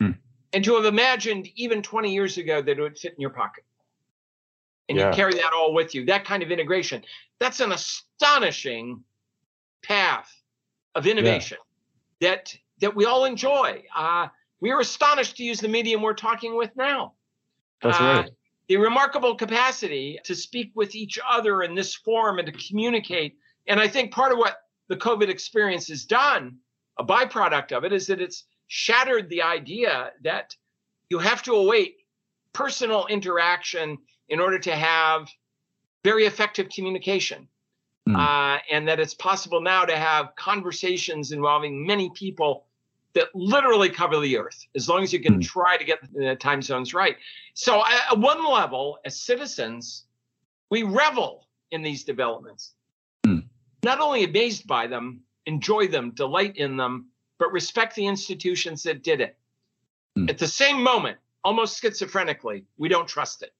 Hmm. 0.00 0.12
And 0.52 0.64
to 0.64 0.76
have 0.76 0.84
imagined 0.84 1.48
even 1.56 1.82
20 1.82 2.12
years 2.12 2.38
ago 2.38 2.62
that 2.62 2.78
it 2.78 2.80
would 2.80 2.98
fit 2.98 3.14
in 3.14 3.20
your 3.20 3.30
pocket 3.30 3.64
and 4.88 4.98
Yeah. 4.98 5.10
you 5.10 5.14
carry 5.14 5.34
that 5.34 5.52
all 5.52 5.74
with 5.74 5.94
you, 5.94 6.04
that 6.06 6.24
kind 6.24 6.42
of 6.42 6.50
integration, 6.50 7.04
that's 7.38 7.60
an 7.60 7.72
astonishing 7.72 9.04
path 9.82 10.32
of 10.94 11.06
innovation 11.06 11.58
that 12.20 12.56
that 12.80 12.94
we 12.94 13.04
all 13.06 13.24
enjoy. 13.24 13.84
Uh, 13.94 14.28
we 14.60 14.70
are 14.70 14.80
astonished 14.80 15.36
to 15.36 15.44
use 15.44 15.60
the 15.60 15.68
medium 15.68 16.00
we're 16.00 16.14
talking 16.14 16.56
with 16.56 16.74
now. 16.76 17.14
That's 17.82 18.00
Uh, 18.00 18.04
right. 18.04 18.30
The 18.68 18.76
remarkable 18.76 19.34
capacity 19.34 20.18
to 20.24 20.34
speak 20.34 20.72
with 20.74 20.94
each 20.94 21.18
other 21.26 21.62
in 21.62 21.74
this 21.74 21.94
form 21.94 22.38
and 22.38 22.46
to 22.46 22.68
communicate. 22.68 23.38
And 23.66 23.80
I 23.80 23.88
think 23.88 24.12
part 24.12 24.32
of 24.32 24.38
what 24.38 24.58
the 24.88 24.96
COVID 24.96 25.28
experience 25.28 25.88
has 25.88 26.04
done, 26.04 26.58
a 26.98 27.04
byproduct 27.04 27.72
of 27.72 27.84
it, 27.84 27.92
is 27.92 28.06
that 28.08 28.20
it's 28.20 28.44
shattered 28.66 29.30
the 29.30 29.42
idea 29.42 30.12
that 30.22 30.54
you 31.08 31.18
have 31.18 31.42
to 31.44 31.54
await 31.54 31.96
personal 32.52 33.06
interaction 33.06 33.98
in 34.28 34.40
order 34.40 34.58
to 34.58 34.74
have 34.74 35.28
very 36.04 36.26
effective 36.26 36.68
communication. 36.68 37.48
Hmm. 38.06 38.16
Uh, 38.16 38.58
and 38.70 38.88
that 38.88 39.00
it's 39.00 39.14
possible 39.14 39.60
now 39.60 39.84
to 39.84 39.96
have 39.96 40.34
conversations 40.36 41.32
involving 41.32 41.86
many 41.86 42.10
people 42.10 42.67
that 43.18 43.34
literally 43.34 43.90
cover 43.90 44.20
the 44.20 44.38
earth, 44.38 44.66
as 44.76 44.88
long 44.88 45.02
as 45.02 45.12
you 45.12 45.20
can 45.20 45.34
Hmm. 45.34 45.40
try 45.40 45.76
to 45.76 45.84
get 45.84 45.98
the 46.12 46.36
time 46.36 46.62
zones 46.62 46.94
right. 46.94 47.16
So, 47.54 47.84
at 47.84 48.16
one 48.16 48.44
level, 48.44 48.98
as 49.04 49.20
citizens, 49.20 50.04
we 50.70 50.84
revel 50.84 51.48
in 51.72 51.82
these 51.82 52.04
developments, 52.04 52.74
Hmm. 53.24 53.40
not 53.82 54.00
only 54.00 54.24
amazed 54.24 54.66
by 54.66 54.86
them, 54.86 55.24
enjoy 55.46 55.88
them, 55.88 56.12
delight 56.12 56.56
in 56.56 56.76
them, 56.76 57.10
but 57.38 57.52
respect 57.52 57.94
the 57.96 58.06
institutions 58.06 58.82
that 58.84 59.02
did 59.02 59.20
it. 59.20 59.36
Hmm. 60.14 60.28
At 60.28 60.38
the 60.38 60.46
same 60.46 60.80
moment, 60.80 61.18
almost 61.42 61.82
schizophrenically, 61.82 62.64
we 62.76 62.88
don't 62.88 63.08
trust 63.08 63.42
it, 63.42 63.52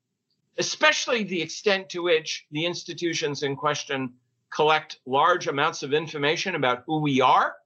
especially 0.58 1.24
the 1.24 1.42
extent 1.42 1.88
to 1.90 2.02
which 2.02 2.46
the 2.52 2.64
institutions 2.64 3.42
in 3.42 3.56
question 3.56 4.14
collect 4.50 5.00
large 5.04 5.48
amounts 5.48 5.82
of 5.82 5.92
information 5.92 6.54
about 6.54 6.84
who 6.86 7.00
we 7.00 7.20
are. 7.20 7.56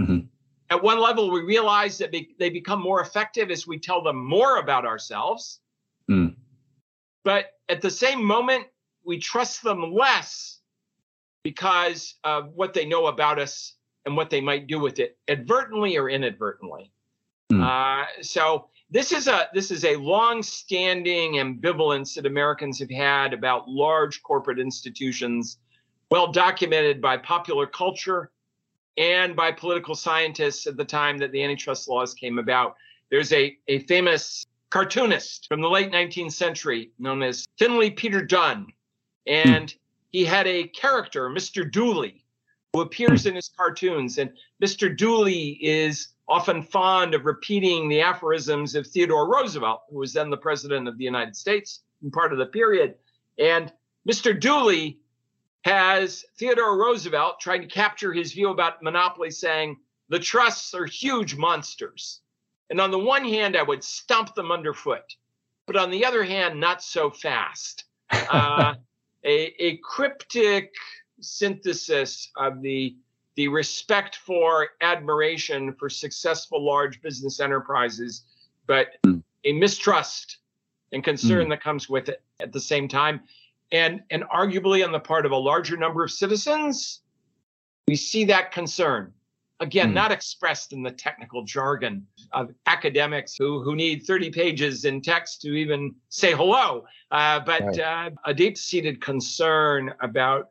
Mhm. 0.00 0.28
At 0.70 0.82
one 0.82 1.00
level, 1.00 1.30
we 1.30 1.40
realize 1.40 1.96
that 1.98 2.12
be- 2.12 2.34
they 2.38 2.50
become 2.50 2.80
more 2.80 3.00
effective 3.00 3.50
as 3.50 3.66
we 3.66 3.78
tell 3.78 4.02
them 4.02 4.22
more 4.22 4.58
about 4.58 4.84
ourselves. 4.84 5.60
Mm. 6.10 6.36
But 7.24 7.52
at 7.68 7.80
the 7.80 7.90
same 7.90 8.22
moment, 8.22 8.66
we 9.04 9.18
trust 9.18 9.62
them 9.62 9.92
less 9.92 10.60
because 11.42 12.16
of 12.24 12.52
what 12.54 12.74
they 12.74 12.84
know 12.84 13.06
about 13.06 13.38
us 13.38 13.74
and 14.04 14.16
what 14.16 14.28
they 14.30 14.40
might 14.40 14.66
do 14.66 14.78
with 14.78 14.98
it, 14.98 15.18
advertently 15.28 15.96
or 15.96 16.10
inadvertently. 16.10 16.92
Mm. 17.50 17.62
Uh, 17.62 18.06
so 18.20 18.68
this 18.90 19.12
is 19.12 19.26
a 19.26 19.48
this 19.54 19.70
is 19.70 19.84
a 19.84 19.96
long-standing 19.96 21.34
ambivalence 21.34 22.14
that 22.14 22.26
Americans 22.26 22.78
have 22.78 22.90
had 22.90 23.32
about 23.32 23.68
large 23.68 24.22
corporate 24.22 24.58
institutions, 24.58 25.58
well 26.10 26.30
documented 26.30 27.00
by 27.00 27.16
popular 27.16 27.66
culture 27.66 28.30
and 28.98 29.36
by 29.36 29.52
political 29.52 29.94
scientists 29.94 30.66
at 30.66 30.76
the 30.76 30.84
time 30.84 31.18
that 31.18 31.30
the 31.30 31.42
antitrust 31.42 31.88
laws 31.88 32.12
came 32.12 32.38
about. 32.38 32.76
There's 33.10 33.32
a, 33.32 33.56
a 33.68 33.78
famous 33.80 34.44
cartoonist 34.70 35.46
from 35.48 35.60
the 35.60 35.68
late 35.68 35.92
19th 35.92 36.32
century 36.32 36.90
known 36.98 37.22
as 37.22 37.46
Finley 37.58 37.90
Peter 37.90 38.22
Dunne. 38.22 38.66
And 39.26 39.72
he 40.10 40.24
had 40.24 40.46
a 40.46 40.64
character, 40.68 41.30
Mr. 41.30 41.70
Dooley, 41.70 42.24
who 42.72 42.80
appears 42.80 43.24
in 43.24 43.36
his 43.36 43.48
cartoons. 43.48 44.18
And 44.18 44.30
Mr. 44.62 44.94
Dooley 44.94 45.58
is 45.62 46.08
often 46.28 46.62
fond 46.62 47.14
of 47.14 47.24
repeating 47.24 47.88
the 47.88 48.00
aphorisms 48.00 48.74
of 48.74 48.86
Theodore 48.86 49.30
Roosevelt, 49.30 49.82
who 49.90 49.98
was 49.98 50.12
then 50.12 50.28
the 50.28 50.36
president 50.36 50.88
of 50.88 50.98
the 50.98 51.04
United 51.04 51.36
States 51.36 51.82
in 52.02 52.10
part 52.10 52.32
of 52.32 52.38
the 52.38 52.46
period. 52.46 52.96
And 53.38 53.72
Mr. 54.08 54.38
Dooley 54.38 54.98
has 55.68 56.24
Theodore 56.38 56.78
Roosevelt 56.78 57.40
trying 57.40 57.60
to 57.60 57.68
capture 57.68 58.12
his 58.12 58.32
view 58.32 58.48
about 58.48 58.82
monopoly, 58.82 59.30
saying 59.30 59.76
the 60.08 60.18
trusts 60.18 60.72
are 60.74 60.86
huge 60.86 61.36
monsters. 61.36 62.20
And 62.70 62.80
on 62.80 62.90
the 62.90 62.98
one 62.98 63.24
hand, 63.24 63.56
I 63.56 63.62
would 63.62 63.84
stomp 63.84 64.34
them 64.34 64.50
underfoot, 64.50 65.16
but 65.66 65.76
on 65.76 65.90
the 65.90 66.04
other 66.04 66.24
hand, 66.24 66.58
not 66.58 66.82
so 66.82 67.10
fast. 67.10 67.84
Uh, 68.30 68.74
a, 69.24 69.62
a 69.62 69.76
cryptic 69.78 70.72
synthesis 71.20 72.30
of 72.36 72.62
the 72.62 72.96
the 73.36 73.48
respect 73.48 74.16
for 74.16 74.68
admiration 74.80 75.72
for 75.74 75.88
successful 75.90 76.64
large 76.64 77.00
business 77.02 77.38
enterprises, 77.40 78.24
but 78.66 78.88
Mm. 79.06 79.22
a 79.44 79.52
mistrust 79.52 80.38
and 80.92 81.04
concern 81.04 81.48
that 81.50 81.62
comes 81.62 81.88
with 81.88 82.08
it 82.08 82.22
at 82.40 82.52
the 82.52 82.60
same 82.60 82.88
time. 82.88 83.20
And, 83.72 84.02
and 84.10 84.24
arguably 84.24 84.84
on 84.84 84.92
the 84.92 85.00
part 85.00 85.26
of 85.26 85.32
a 85.32 85.36
larger 85.36 85.76
number 85.76 86.02
of 86.02 86.10
citizens, 86.10 87.02
we 87.86 87.96
see 87.96 88.24
that 88.24 88.52
concern. 88.52 89.12
Again, 89.60 89.90
Mm. 89.90 89.94
not 89.94 90.12
expressed 90.12 90.72
in 90.72 90.82
the 90.82 90.90
technical 90.90 91.42
jargon 91.44 92.06
of 92.32 92.54
academics 92.66 93.34
who, 93.36 93.62
who 93.62 93.74
need 93.74 94.04
30 94.06 94.30
pages 94.30 94.84
in 94.84 95.02
text 95.02 95.40
to 95.42 95.48
even 95.48 95.94
say 96.08 96.32
hello, 96.32 96.86
uh, 97.10 97.40
but 97.40 97.62
Right. 97.62 97.80
uh, 97.80 98.10
a 98.24 98.32
deep 98.32 98.56
seated 98.56 99.00
concern 99.00 99.92
about 100.00 100.50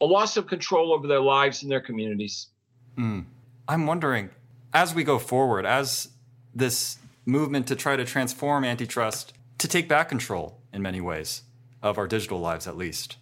a 0.00 0.06
loss 0.06 0.36
of 0.36 0.46
control 0.46 0.92
over 0.92 1.06
their 1.06 1.20
lives 1.20 1.62
and 1.62 1.70
their 1.70 1.80
communities. 1.80 2.48
Mm. 2.96 3.26
I'm 3.68 3.86
wondering, 3.86 4.30
as 4.74 4.94
we 4.94 5.04
go 5.04 5.18
forward, 5.18 5.64
as 5.64 6.08
this 6.54 6.98
movement 7.24 7.68
to 7.68 7.76
try 7.76 7.94
to 7.96 8.04
transform 8.04 8.64
antitrust 8.64 9.32
to 9.58 9.68
take 9.68 9.88
back 9.88 10.08
control 10.08 10.58
in 10.72 10.82
many 10.82 11.00
ways 11.00 11.42
of 11.82 11.98
our 11.98 12.06
digital 12.06 12.40
lives, 12.40 12.66
at 12.66 12.76
least, 12.76 13.16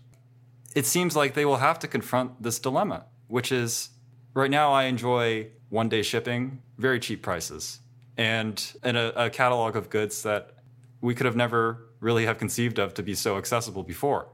it 0.74 0.86
seems 0.86 1.16
like 1.16 1.34
they 1.34 1.44
will 1.44 1.56
have 1.56 1.78
to 1.80 1.88
confront 1.88 2.42
this 2.42 2.58
dilemma, 2.58 3.06
which 3.26 3.50
is 3.52 3.90
right 4.34 4.50
now 4.50 4.72
I 4.72 4.84
enjoy 4.84 5.48
one 5.68 5.88
day 5.88 6.02
shipping, 6.02 6.62
very 6.76 7.00
cheap 7.00 7.22
prices, 7.22 7.80
and, 8.16 8.72
and 8.82 8.96
a, 8.96 9.26
a 9.26 9.30
catalog 9.30 9.76
of 9.76 9.90
goods 9.90 10.22
that 10.22 10.54
we 11.00 11.14
could 11.14 11.26
have 11.26 11.36
never 11.36 11.88
really 12.00 12.26
have 12.26 12.38
conceived 12.38 12.78
of 12.78 12.94
to 12.94 13.02
be 13.02 13.14
so 13.14 13.36
accessible 13.36 13.82
before. 13.82 14.28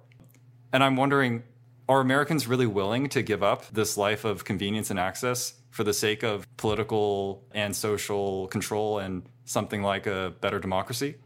And 0.72 0.82
I'm 0.82 0.96
wondering, 0.96 1.44
are 1.88 2.00
Americans 2.00 2.46
really 2.46 2.66
willing 2.66 3.08
to 3.10 3.22
give 3.22 3.42
up 3.42 3.66
this 3.72 3.96
life 3.96 4.24
of 4.24 4.44
convenience 4.44 4.90
and 4.90 4.98
access 4.98 5.54
for 5.70 5.84
the 5.84 5.92
sake 5.92 6.22
of 6.22 6.46
political 6.56 7.44
and 7.52 7.74
social 7.74 8.48
control 8.48 8.98
and 8.98 9.22
something 9.44 9.82
like 9.82 10.06
a 10.06 10.34
better 10.40 10.58
democracy? 10.58 11.16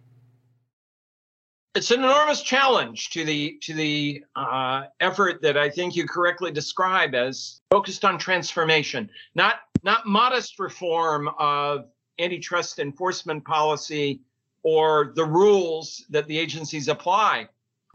It's 1.74 1.90
an 1.90 2.00
enormous 2.00 2.42
challenge 2.42 3.10
to 3.10 3.24
the 3.24 3.58
to 3.62 3.74
the 3.74 4.24
uh, 4.34 4.84
effort 5.00 5.42
that 5.42 5.56
I 5.56 5.70
think 5.70 5.94
you 5.94 6.06
correctly 6.06 6.50
describe 6.50 7.14
as 7.14 7.60
focused 7.70 8.04
on 8.04 8.18
transformation, 8.18 9.08
not 9.34 9.60
not 9.84 10.06
modest 10.06 10.58
reform 10.58 11.28
of 11.38 11.86
antitrust 12.18 12.78
enforcement 12.78 13.44
policy 13.44 14.20
or 14.62 15.12
the 15.14 15.24
rules 15.24 16.04
that 16.10 16.26
the 16.26 16.36
agencies 16.36 16.88
apply, 16.88 17.48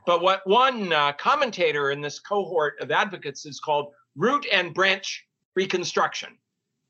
but 0.06 0.22
what 0.22 0.46
one 0.48 0.94
uh, 0.94 1.12
commentator 1.14 1.92
in 1.92 2.00
this 2.00 2.20
cohort 2.20 2.80
of 2.80 2.92
advocates 2.92 3.46
is 3.46 3.60
called 3.60 3.94
root 4.16 4.46
and 4.52 4.74
branch 4.74 5.26
reconstruction. 5.56 6.38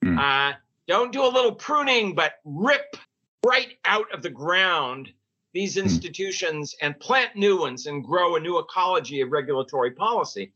Hmm. 0.04 0.20
Uh, 0.20 0.54
don't 0.88 1.12
do 1.12 1.26
a 1.26 1.28
little 1.28 1.54
pruning, 1.54 2.14
but 2.14 2.34
rip 2.46 2.98
right 3.46 3.78
out 3.86 4.14
of 4.14 4.22
the 4.22 4.30
ground 4.30 5.12
these 5.54 5.78
institutions 5.78 6.76
and 6.82 7.00
plant 7.00 7.36
new 7.36 7.60
ones 7.60 7.86
and 7.86 8.04
grow 8.04 8.36
a 8.36 8.40
new 8.40 8.58
ecology 8.58 9.22
of 9.22 9.32
regulatory 9.32 9.92
policy. 9.92 10.52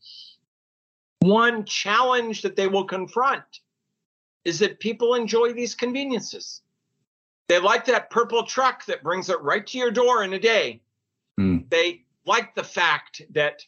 One 1.20 1.66
challenge 1.66 2.42
that 2.42 2.56
they 2.56 2.68
will 2.68 2.86
confront 2.86 3.62
is 4.44 4.60
that 4.60 4.80
people 4.80 5.14
enjoy 5.14 5.54
these 5.54 5.76
conveniences. 5.76 6.62
They 7.48 7.60
like 7.60 7.86
that 7.86 8.10
purple 8.10 8.44
truck 8.44 8.86
that 8.86 9.04
brings 9.04 9.30
it 9.30 9.42
right 9.42 9.66
to 9.68 9.78
your 9.78 9.92
door 9.92 10.24
in 10.24 10.34
a 10.34 10.40
day. 10.40 10.82
Hmm. 11.38 11.60
They 11.70 12.04
like 12.26 12.56
the 12.56 12.64
fact 12.64 13.22
that 13.32 13.66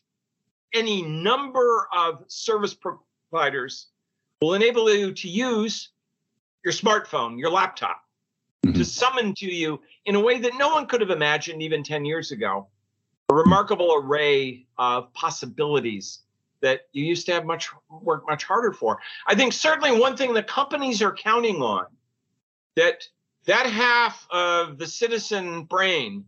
any 0.74 1.02
number 1.02 1.88
of 1.94 2.24
service 2.28 2.76
providers 2.76 3.88
will 4.42 4.54
enable 4.54 4.94
you 4.94 5.14
to 5.14 5.30
use 5.30 5.90
your 6.64 6.74
smartphone, 6.74 7.40
your 7.40 7.52
laptop, 7.52 8.04
mm-hmm. 8.66 8.78
to 8.78 8.86
summon 8.86 9.34
to 9.36 9.46
you 9.46 9.80
in 10.06 10.16
a 10.16 10.20
way 10.20 10.40
that 10.40 10.58
no 10.58 10.70
one 10.70 10.86
could 10.86 11.02
have 11.02 11.10
imagined 11.10 11.62
even 11.62 11.84
10 11.84 12.06
years 12.06 12.32
ago. 12.32 12.68
A 13.30 13.36
remarkable 13.36 13.94
array 13.96 14.66
of 14.78 15.14
possibilities 15.14 16.20
that 16.62 16.82
you 16.92 17.06
used 17.06 17.26
to 17.28 17.34
have 17.34 17.46
much 17.46 17.70
work 17.90 18.24
much 18.28 18.44
harder 18.44 18.74
for. 18.74 19.00
I 19.28 19.36
think 19.36 19.54
certainly 19.54 19.98
one 19.98 20.18
thing 20.18 20.34
the 20.34 20.44
companies 20.44 21.02
are 21.02 21.14
counting 21.14 21.62
on 21.62 21.86
that 22.76 23.08
that 23.46 23.66
half 23.66 24.28
of 24.32 24.78
the 24.78 24.88
citizen 24.88 25.64
brain 25.64 26.26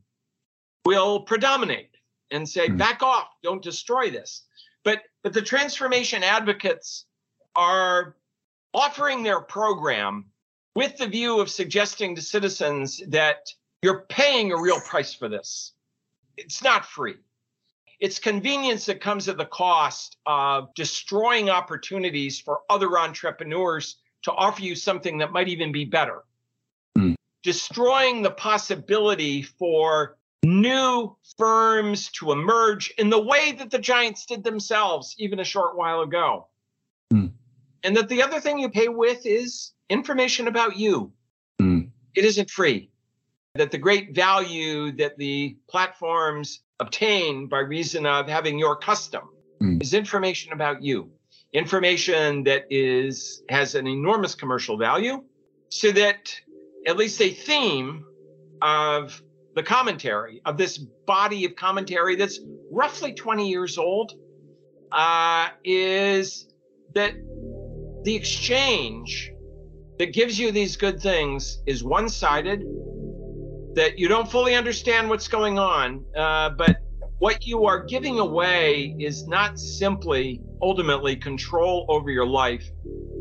will 0.85 1.21
predominate 1.21 1.91
and 2.31 2.47
say 2.47 2.67
mm. 2.67 2.77
back 2.77 3.03
off 3.03 3.27
don't 3.43 3.61
destroy 3.61 4.09
this 4.09 4.43
but 4.83 5.01
but 5.23 5.33
the 5.33 5.41
transformation 5.41 6.23
advocates 6.23 7.05
are 7.55 8.15
offering 8.73 9.23
their 9.23 9.41
program 9.41 10.25
with 10.75 10.97
the 10.97 11.07
view 11.07 11.39
of 11.39 11.49
suggesting 11.49 12.15
to 12.15 12.21
citizens 12.21 13.01
that 13.07 13.49
you're 13.81 14.05
paying 14.09 14.51
a 14.51 14.61
real 14.61 14.79
price 14.81 15.13
for 15.13 15.29
this 15.29 15.73
it's 16.37 16.63
not 16.63 16.85
free 16.85 17.15
it's 17.99 18.17
convenience 18.17 18.85
that 18.87 18.99
comes 18.99 19.27
at 19.29 19.37
the 19.37 19.45
cost 19.45 20.17
of 20.25 20.73
destroying 20.73 21.49
opportunities 21.49 22.39
for 22.39 22.59
other 22.69 22.97
entrepreneurs 22.97 23.97
to 24.23 24.31
offer 24.31 24.61
you 24.61 24.75
something 24.75 25.17
that 25.19 25.31
might 25.31 25.47
even 25.47 25.71
be 25.71 25.85
better 25.85 26.23
mm. 26.97 27.15
destroying 27.43 28.21
the 28.21 28.31
possibility 28.31 29.41
for 29.41 30.17
new 30.43 31.15
firms 31.37 32.09
to 32.11 32.31
emerge 32.31 32.91
in 32.97 33.09
the 33.09 33.21
way 33.21 33.51
that 33.51 33.69
the 33.69 33.79
giants 33.79 34.25
did 34.25 34.43
themselves 34.43 35.15
even 35.17 35.39
a 35.39 35.43
short 35.43 35.77
while 35.77 36.01
ago. 36.01 36.47
And 37.83 37.95
that 37.97 38.09
the 38.09 38.21
other 38.21 38.39
thing 38.39 38.59
you 38.59 38.69
pay 38.69 38.87
with 38.87 39.25
is 39.25 39.71
information 39.89 40.47
about 40.47 40.77
you. 40.77 41.11
Mm. 41.61 41.89
It 42.15 42.25
isn't 42.25 42.49
free. 42.49 42.89
That 43.55 43.71
the 43.71 43.77
great 43.77 44.15
value 44.15 44.91
that 44.93 45.17
the 45.17 45.57
platforms 45.69 46.61
obtain 46.79 47.47
by 47.47 47.59
reason 47.59 48.05
of 48.05 48.27
having 48.27 48.57
your 48.57 48.75
custom 48.75 49.29
mm. 49.61 49.81
is 49.81 49.93
information 49.93 50.53
about 50.53 50.81
you. 50.81 51.11
Information 51.53 52.43
that 52.43 52.65
is 52.69 53.43
has 53.49 53.75
an 53.75 53.87
enormous 53.87 54.35
commercial 54.35 54.77
value, 54.77 55.21
so 55.69 55.91
that 55.91 56.33
at 56.87 56.95
least 56.95 57.21
a 57.21 57.29
theme 57.29 58.05
of 58.61 59.21
the 59.55 59.63
commentary 59.63 60.41
of 60.45 60.57
this 60.57 60.77
body 60.77 61.43
of 61.45 61.55
commentary 61.55 62.15
that's 62.15 62.39
roughly 62.71 63.13
20 63.13 63.49
years 63.49 63.77
old 63.77 64.13
uh, 64.91 65.49
is 65.63 66.47
that 66.93 67.13
the 68.03 68.15
exchange 68.15 69.31
that 69.99 70.13
gives 70.13 70.39
you 70.39 70.51
these 70.51 70.75
good 70.75 71.01
things 71.01 71.61
is 71.65 71.83
one 71.83 72.09
sided, 72.09 72.63
that 73.75 73.97
you 73.97 74.07
don't 74.07 74.29
fully 74.29 74.55
understand 74.55 75.09
what's 75.09 75.27
going 75.27 75.59
on, 75.59 76.03
uh, 76.15 76.49
but 76.49 76.77
what 77.19 77.45
you 77.45 77.65
are 77.65 77.83
giving 77.83 78.19
away 78.19 78.95
is 78.99 79.27
not 79.27 79.59
simply 79.59 80.41
ultimately 80.61 81.15
control 81.15 81.85
over 81.87 82.09
your 82.09 82.25
life, 82.25 82.67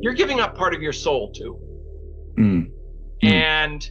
you're 0.01 0.15
giving 0.15 0.41
up 0.41 0.57
part 0.57 0.75
of 0.75 0.83
your 0.83 0.93
soul 0.93 1.31
too. 1.33 1.59
Mm. 2.39 2.71
And 3.23 3.91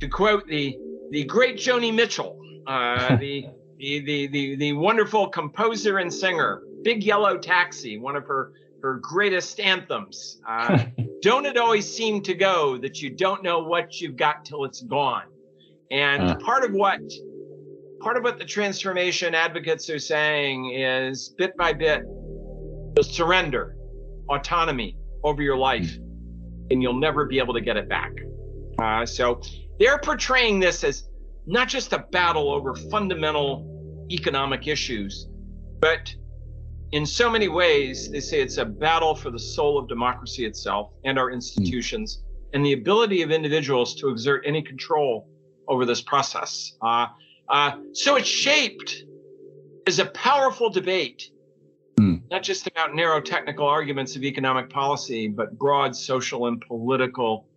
to 0.00 0.08
quote 0.08 0.46
the 0.48 0.76
the 1.10 1.24
great 1.24 1.56
Joni 1.56 1.94
Mitchell, 1.94 2.40
uh, 2.66 3.16
the, 3.20 3.46
the, 3.78 4.00
the, 4.00 4.26
the, 4.28 4.56
the 4.56 4.72
wonderful 4.72 5.28
composer 5.28 5.98
and 5.98 6.12
singer, 6.12 6.62
Big 6.82 7.04
Yellow 7.04 7.38
Taxi, 7.38 7.98
one 7.98 8.16
of 8.16 8.26
her, 8.26 8.52
her 8.84 8.98
greatest 9.02 9.58
anthems. 9.60 10.40
Uh, 10.46 10.84
don't 11.22 11.46
it 11.46 11.56
always 11.56 11.90
seem 11.90 12.22
to 12.22 12.34
go 12.34 12.76
that 12.78 13.00
you 13.00 13.10
don't 13.10 13.42
know 13.42 13.60
what 13.60 14.00
you've 14.00 14.16
got 14.16 14.44
till 14.44 14.64
it's 14.64 14.82
gone? 14.82 15.24
And 15.90 16.22
uh. 16.22 16.36
part 16.36 16.64
of 16.64 16.72
what 16.72 17.00
part 18.00 18.18
of 18.18 18.22
what 18.22 18.38
the 18.38 18.44
transformation 18.44 19.34
advocates 19.34 19.88
are 19.88 19.98
saying 19.98 20.74
is 20.74 21.34
bit 21.38 21.56
by 21.56 21.72
bit, 21.72 22.02
you'll 22.04 23.02
surrender 23.02 23.76
autonomy 24.28 24.98
over 25.22 25.40
your 25.40 25.56
life, 25.56 25.96
and 26.70 26.82
you'll 26.82 27.00
never 27.00 27.24
be 27.24 27.38
able 27.38 27.54
to 27.54 27.62
get 27.62 27.78
it 27.78 27.88
back. 27.88 28.12
Uh, 28.78 29.06
so 29.06 29.40
they're 29.78 29.98
portraying 29.98 30.60
this 30.60 30.84
as 30.84 31.08
not 31.46 31.68
just 31.68 31.94
a 31.94 32.00
battle 32.12 32.50
over 32.50 32.74
fundamental 32.74 34.06
economic 34.10 34.66
issues, 34.68 35.28
but 35.80 36.14
in 36.94 37.04
so 37.04 37.28
many 37.28 37.48
ways, 37.48 38.08
they 38.08 38.20
say 38.20 38.40
it's 38.40 38.58
a 38.58 38.64
battle 38.64 39.16
for 39.16 39.28
the 39.28 39.38
soul 39.38 39.76
of 39.76 39.88
democracy 39.88 40.44
itself 40.44 40.92
and 41.04 41.18
our 41.18 41.32
institutions 41.32 42.18
mm. 42.18 42.50
and 42.54 42.64
the 42.64 42.72
ability 42.72 43.22
of 43.22 43.32
individuals 43.32 43.96
to 43.96 44.08
exert 44.10 44.44
any 44.46 44.62
control 44.62 45.28
over 45.66 45.84
this 45.84 46.00
process. 46.00 46.76
Uh, 46.80 47.08
uh, 47.48 47.72
so 47.94 48.14
it's 48.14 48.28
shaped 48.28 49.06
as 49.88 49.98
a 49.98 50.06
powerful 50.06 50.70
debate, 50.70 51.32
mm. 51.98 52.22
not 52.30 52.44
just 52.44 52.68
about 52.68 52.94
narrow 52.94 53.20
technical 53.20 53.66
arguments 53.66 54.14
of 54.14 54.22
economic 54.22 54.70
policy, 54.70 55.26
but 55.26 55.58
broad 55.58 55.96
social 55.96 56.46
and 56.46 56.60
political 56.60 57.48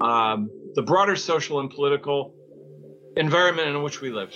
um, 0.00 0.50
the 0.74 0.82
broader 0.82 1.14
social 1.14 1.60
and 1.60 1.70
political 1.70 2.34
environment 3.16 3.68
in 3.68 3.82
which 3.84 4.00
we 4.00 4.10
live. 4.10 4.34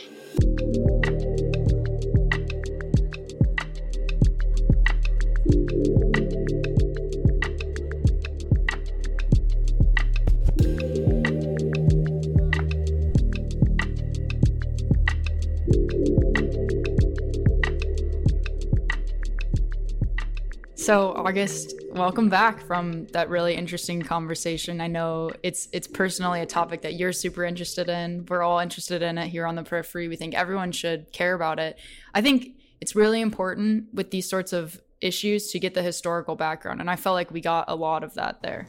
So, 20.82 21.12
August, 21.12 21.76
welcome 21.92 22.28
back 22.28 22.60
from 22.60 23.06
that 23.12 23.28
really 23.28 23.54
interesting 23.54 24.02
conversation. 24.02 24.80
I 24.80 24.88
know 24.88 25.30
it's 25.44 25.68
it's 25.70 25.86
personally 25.86 26.40
a 26.40 26.46
topic 26.46 26.82
that 26.82 26.94
you're 26.94 27.12
super 27.12 27.44
interested 27.44 27.88
in. 27.88 28.26
We're 28.28 28.42
all 28.42 28.58
interested 28.58 29.00
in 29.00 29.16
it 29.16 29.28
here 29.28 29.46
on 29.46 29.54
the 29.54 29.62
periphery. 29.62 30.08
We 30.08 30.16
think 30.16 30.34
everyone 30.34 30.72
should 30.72 31.12
care 31.12 31.34
about 31.34 31.60
it. 31.60 31.78
I 32.14 32.20
think 32.20 32.56
it's 32.80 32.96
really 32.96 33.20
important 33.20 33.94
with 33.94 34.10
these 34.10 34.28
sorts 34.28 34.52
of 34.52 34.80
issues 35.00 35.52
to 35.52 35.60
get 35.60 35.74
the 35.74 35.82
historical 35.82 36.34
background, 36.34 36.80
and 36.80 36.90
I 36.90 36.96
felt 36.96 37.14
like 37.14 37.30
we 37.30 37.40
got 37.40 37.66
a 37.68 37.76
lot 37.76 38.02
of 38.02 38.14
that 38.14 38.42
there. 38.42 38.66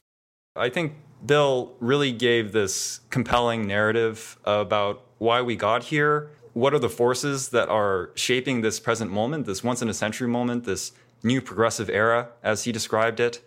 I 0.56 0.70
think 0.70 0.94
Bill 1.26 1.76
really 1.80 2.12
gave 2.12 2.52
this 2.52 3.00
compelling 3.10 3.66
narrative 3.66 4.38
about 4.46 5.04
why 5.18 5.42
we 5.42 5.56
got 5.56 5.86
here. 5.86 6.30
What 6.54 6.76
are 6.76 6.80
the 6.80 6.90
forces 6.90 7.50
that 7.50 7.70
are 7.70 8.12
shaping 8.14 8.62
this 8.62 8.80
present 8.80 9.10
moment, 9.10 9.48
this 9.48 9.64
once 9.64 9.82
in 9.82 9.90
a 9.90 9.96
century 9.96 10.28
moment, 10.28 10.66
this 10.66 10.92
new 11.24 11.42
progressive 11.42 11.90
era, 11.90 12.30
as 12.44 12.66
he 12.66 12.72
described 12.72 13.20
it. 13.20 13.44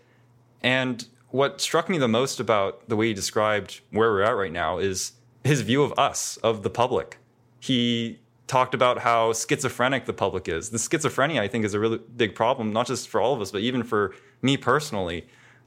And 0.62 1.06
what 1.28 1.60
struck 1.60 1.88
me 1.88 1.98
the 1.98 2.08
most 2.08 2.40
about 2.40 2.88
the 2.88 2.96
way 2.96 3.08
he 3.08 3.14
described 3.14 3.80
where 3.90 4.10
we're 4.10 4.22
at 4.22 4.36
right 4.36 4.52
now 4.52 4.78
is 4.78 5.12
his 5.44 5.60
view 5.60 5.82
of 5.82 5.96
us, 5.98 6.38
of 6.38 6.62
the 6.62 6.70
public. 6.70 7.18
He 7.60 8.18
talked 8.46 8.74
about 8.74 8.98
how 8.98 9.32
schizophrenic 9.32 10.06
the 10.06 10.12
public 10.12 10.48
is. 10.48 10.70
The 10.70 10.78
schizophrenia, 10.78 11.40
I 11.40 11.48
think, 11.48 11.64
is 11.64 11.74
a 11.74 11.80
really 11.80 11.98
big 12.16 12.34
problem, 12.34 12.72
not 12.72 12.86
just 12.86 13.08
for 13.08 13.20
all 13.20 13.34
of 13.34 13.40
us, 13.40 13.50
but 13.50 13.60
even 13.60 13.82
for 13.82 14.14
me 14.40 14.56
personally, 14.56 15.26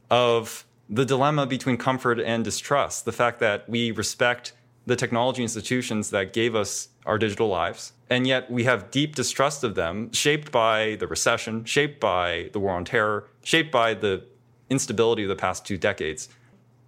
of 0.10 0.66
the 0.90 1.06
dilemma 1.06 1.46
between 1.46 1.78
comfort 1.78 2.20
and 2.20 2.44
distrust. 2.44 3.06
The 3.06 3.12
fact 3.12 3.40
that 3.40 3.70
we 3.70 3.92
respect 3.92 4.54
the 4.86 4.96
technology 4.96 5.44
institutions 5.44 6.10
that 6.10 6.34
gave 6.34 6.56
us 6.56 6.90
our 7.10 7.18
digital 7.18 7.48
lives. 7.48 7.94
And 8.10 8.26
yet 8.26 8.50
we 8.50 8.64
have 8.64 8.92
deep 8.92 9.16
distrust 9.16 9.64
of 9.64 9.76
them, 9.76 10.12
shaped 10.14 10.52
by 10.52 10.96
the 11.00 11.08
recession, 11.08 11.66
shaped 11.66 12.00
by 12.00 12.50
the 12.54 12.60
war 12.60 12.74
on 12.74 12.86
terror, 12.86 13.28
shaped 13.44 13.72
by 13.72 13.96
the 13.96 14.24
instability 14.70 15.24
of 15.24 15.30
the 15.30 15.36
past 15.36 15.66
two 15.66 15.78
decades. 15.78 16.30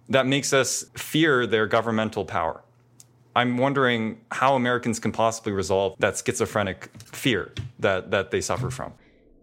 That 0.08 0.26
makes 0.26 0.52
us 0.52 0.84
fear 0.94 1.46
their 1.46 1.66
governmental 1.66 2.24
power. 2.24 2.62
I'm 3.34 3.56
wondering 3.56 4.20
how 4.30 4.54
Americans 4.54 5.00
can 5.00 5.10
possibly 5.10 5.52
resolve 5.52 5.96
that 5.98 6.22
schizophrenic 6.24 6.90
fear 7.04 7.52
that, 7.78 8.10
that 8.10 8.30
they 8.30 8.40
suffer 8.40 8.70
from. 8.70 8.92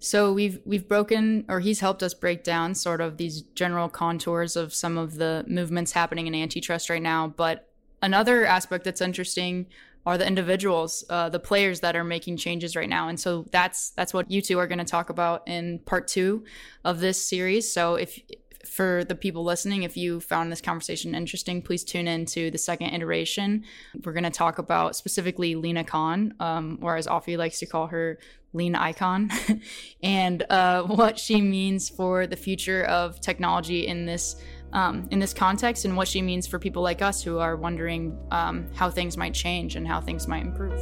So 0.01 0.31
we've 0.31 0.61
we've 0.65 0.87
broken 0.87 1.43
or 1.49 1.59
he's 1.59 1.81
helped 1.81 2.03
us 2.03 2.13
break 2.13 2.43
down 2.43 2.73
sort 2.73 3.01
of 3.01 3.17
these 3.17 3.41
general 3.53 3.89
contours 3.89 4.55
of 4.55 4.73
some 4.73 4.97
of 4.97 5.15
the 5.15 5.43
movements 5.45 5.91
happening 5.91 6.25
in 6.27 6.33
antitrust 6.33 6.89
right 6.89 7.01
now, 7.01 7.27
but 7.27 7.67
another 8.01 8.45
aspect 8.45 8.85
that's 8.85 9.01
interesting 9.01 9.65
are 10.05 10.17
the 10.17 10.25
individuals, 10.25 11.03
uh, 11.09 11.29
the 11.29 11.39
players 11.39 11.81
that 11.81 11.95
are 11.95 12.03
making 12.03 12.37
changes 12.37 12.75
right 12.75 12.89
now. 12.89 13.09
And 13.09 13.19
so 13.19 13.45
that's 13.51 13.91
that's 13.91 14.13
what 14.13 14.31
you 14.31 14.41
two 14.41 14.57
are 14.59 14.67
going 14.67 14.79
to 14.79 14.85
talk 14.85 15.09
about 15.09 15.47
in 15.47 15.79
part 15.79 16.07
two 16.07 16.45
of 16.83 16.99
this 16.99 17.21
series. 17.21 17.71
So 17.71 17.95
if 17.95 18.19
for 18.65 19.03
the 19.03 19.15
people 19.15 19.43
listening, 19.43 19.83
if 19.83 19.97
you 19.97 20.19
found 20.19 20.51
this 20.51 20.61
conversation 20.61 21.15
interesting, 21.15 21.61
please 21.61 21.83
tune 21.83 22.07
in 22.07 22.25
to 22.25 22.51
the 22.51 22.57
second 22.57 22.93
iteration. 22.93 23.63
We're 24.03 24.13
going 24.13 24.23
to 24.23 24.29
talk 24.29 24.59
about 24.59 24.95
specifically 24.95 25.55
Lina 25.55 25.83
Khan, 25.83 26.33
um, 26.39 26.79
or 26.81 26.95
as 26.95 27.07
Afi 27.07 27.37
likes 27.37 27.59
to 27.59 27.65
call 27.65 27.87
her, 27.87 28.19
lean 28.53 28.75
icon 28.75 29.29
and 30.03 30.43
uh, 30.49 30.83
what 30.83 31.19
she 31.19 31.39
means 31.39 31.87
for 31.87 32.25
the 32.25 32.35
future 32.35 32.83
of 32.85 33.21
technology 33.21 33.85
in 33.85 34.05
this 34.05 34.41
um, 34.73 35.07
in 35.11 35.19
this 35.19 35.33
context 35.33 35.85
and 35.85 35.95
what 35.95 36.07
she 36.07 36.21
means 36.21 36.47
for 36.47 36.59
people 36.59 36.81
like 36.81 37.01
us 37.01 37.21
who 37.21 37.39
are 37.39 37.55
wondering 37.55 38.17
um, 38.31 38.67
how 38.75 38.89
things 38.89 39.17
might 39.17 39.33
change 39.33 39.75
and 39.75 39.87
how 39.87 39.99
things 40.01 40.27
might 40.27 40.43
improve. 40.43 40.79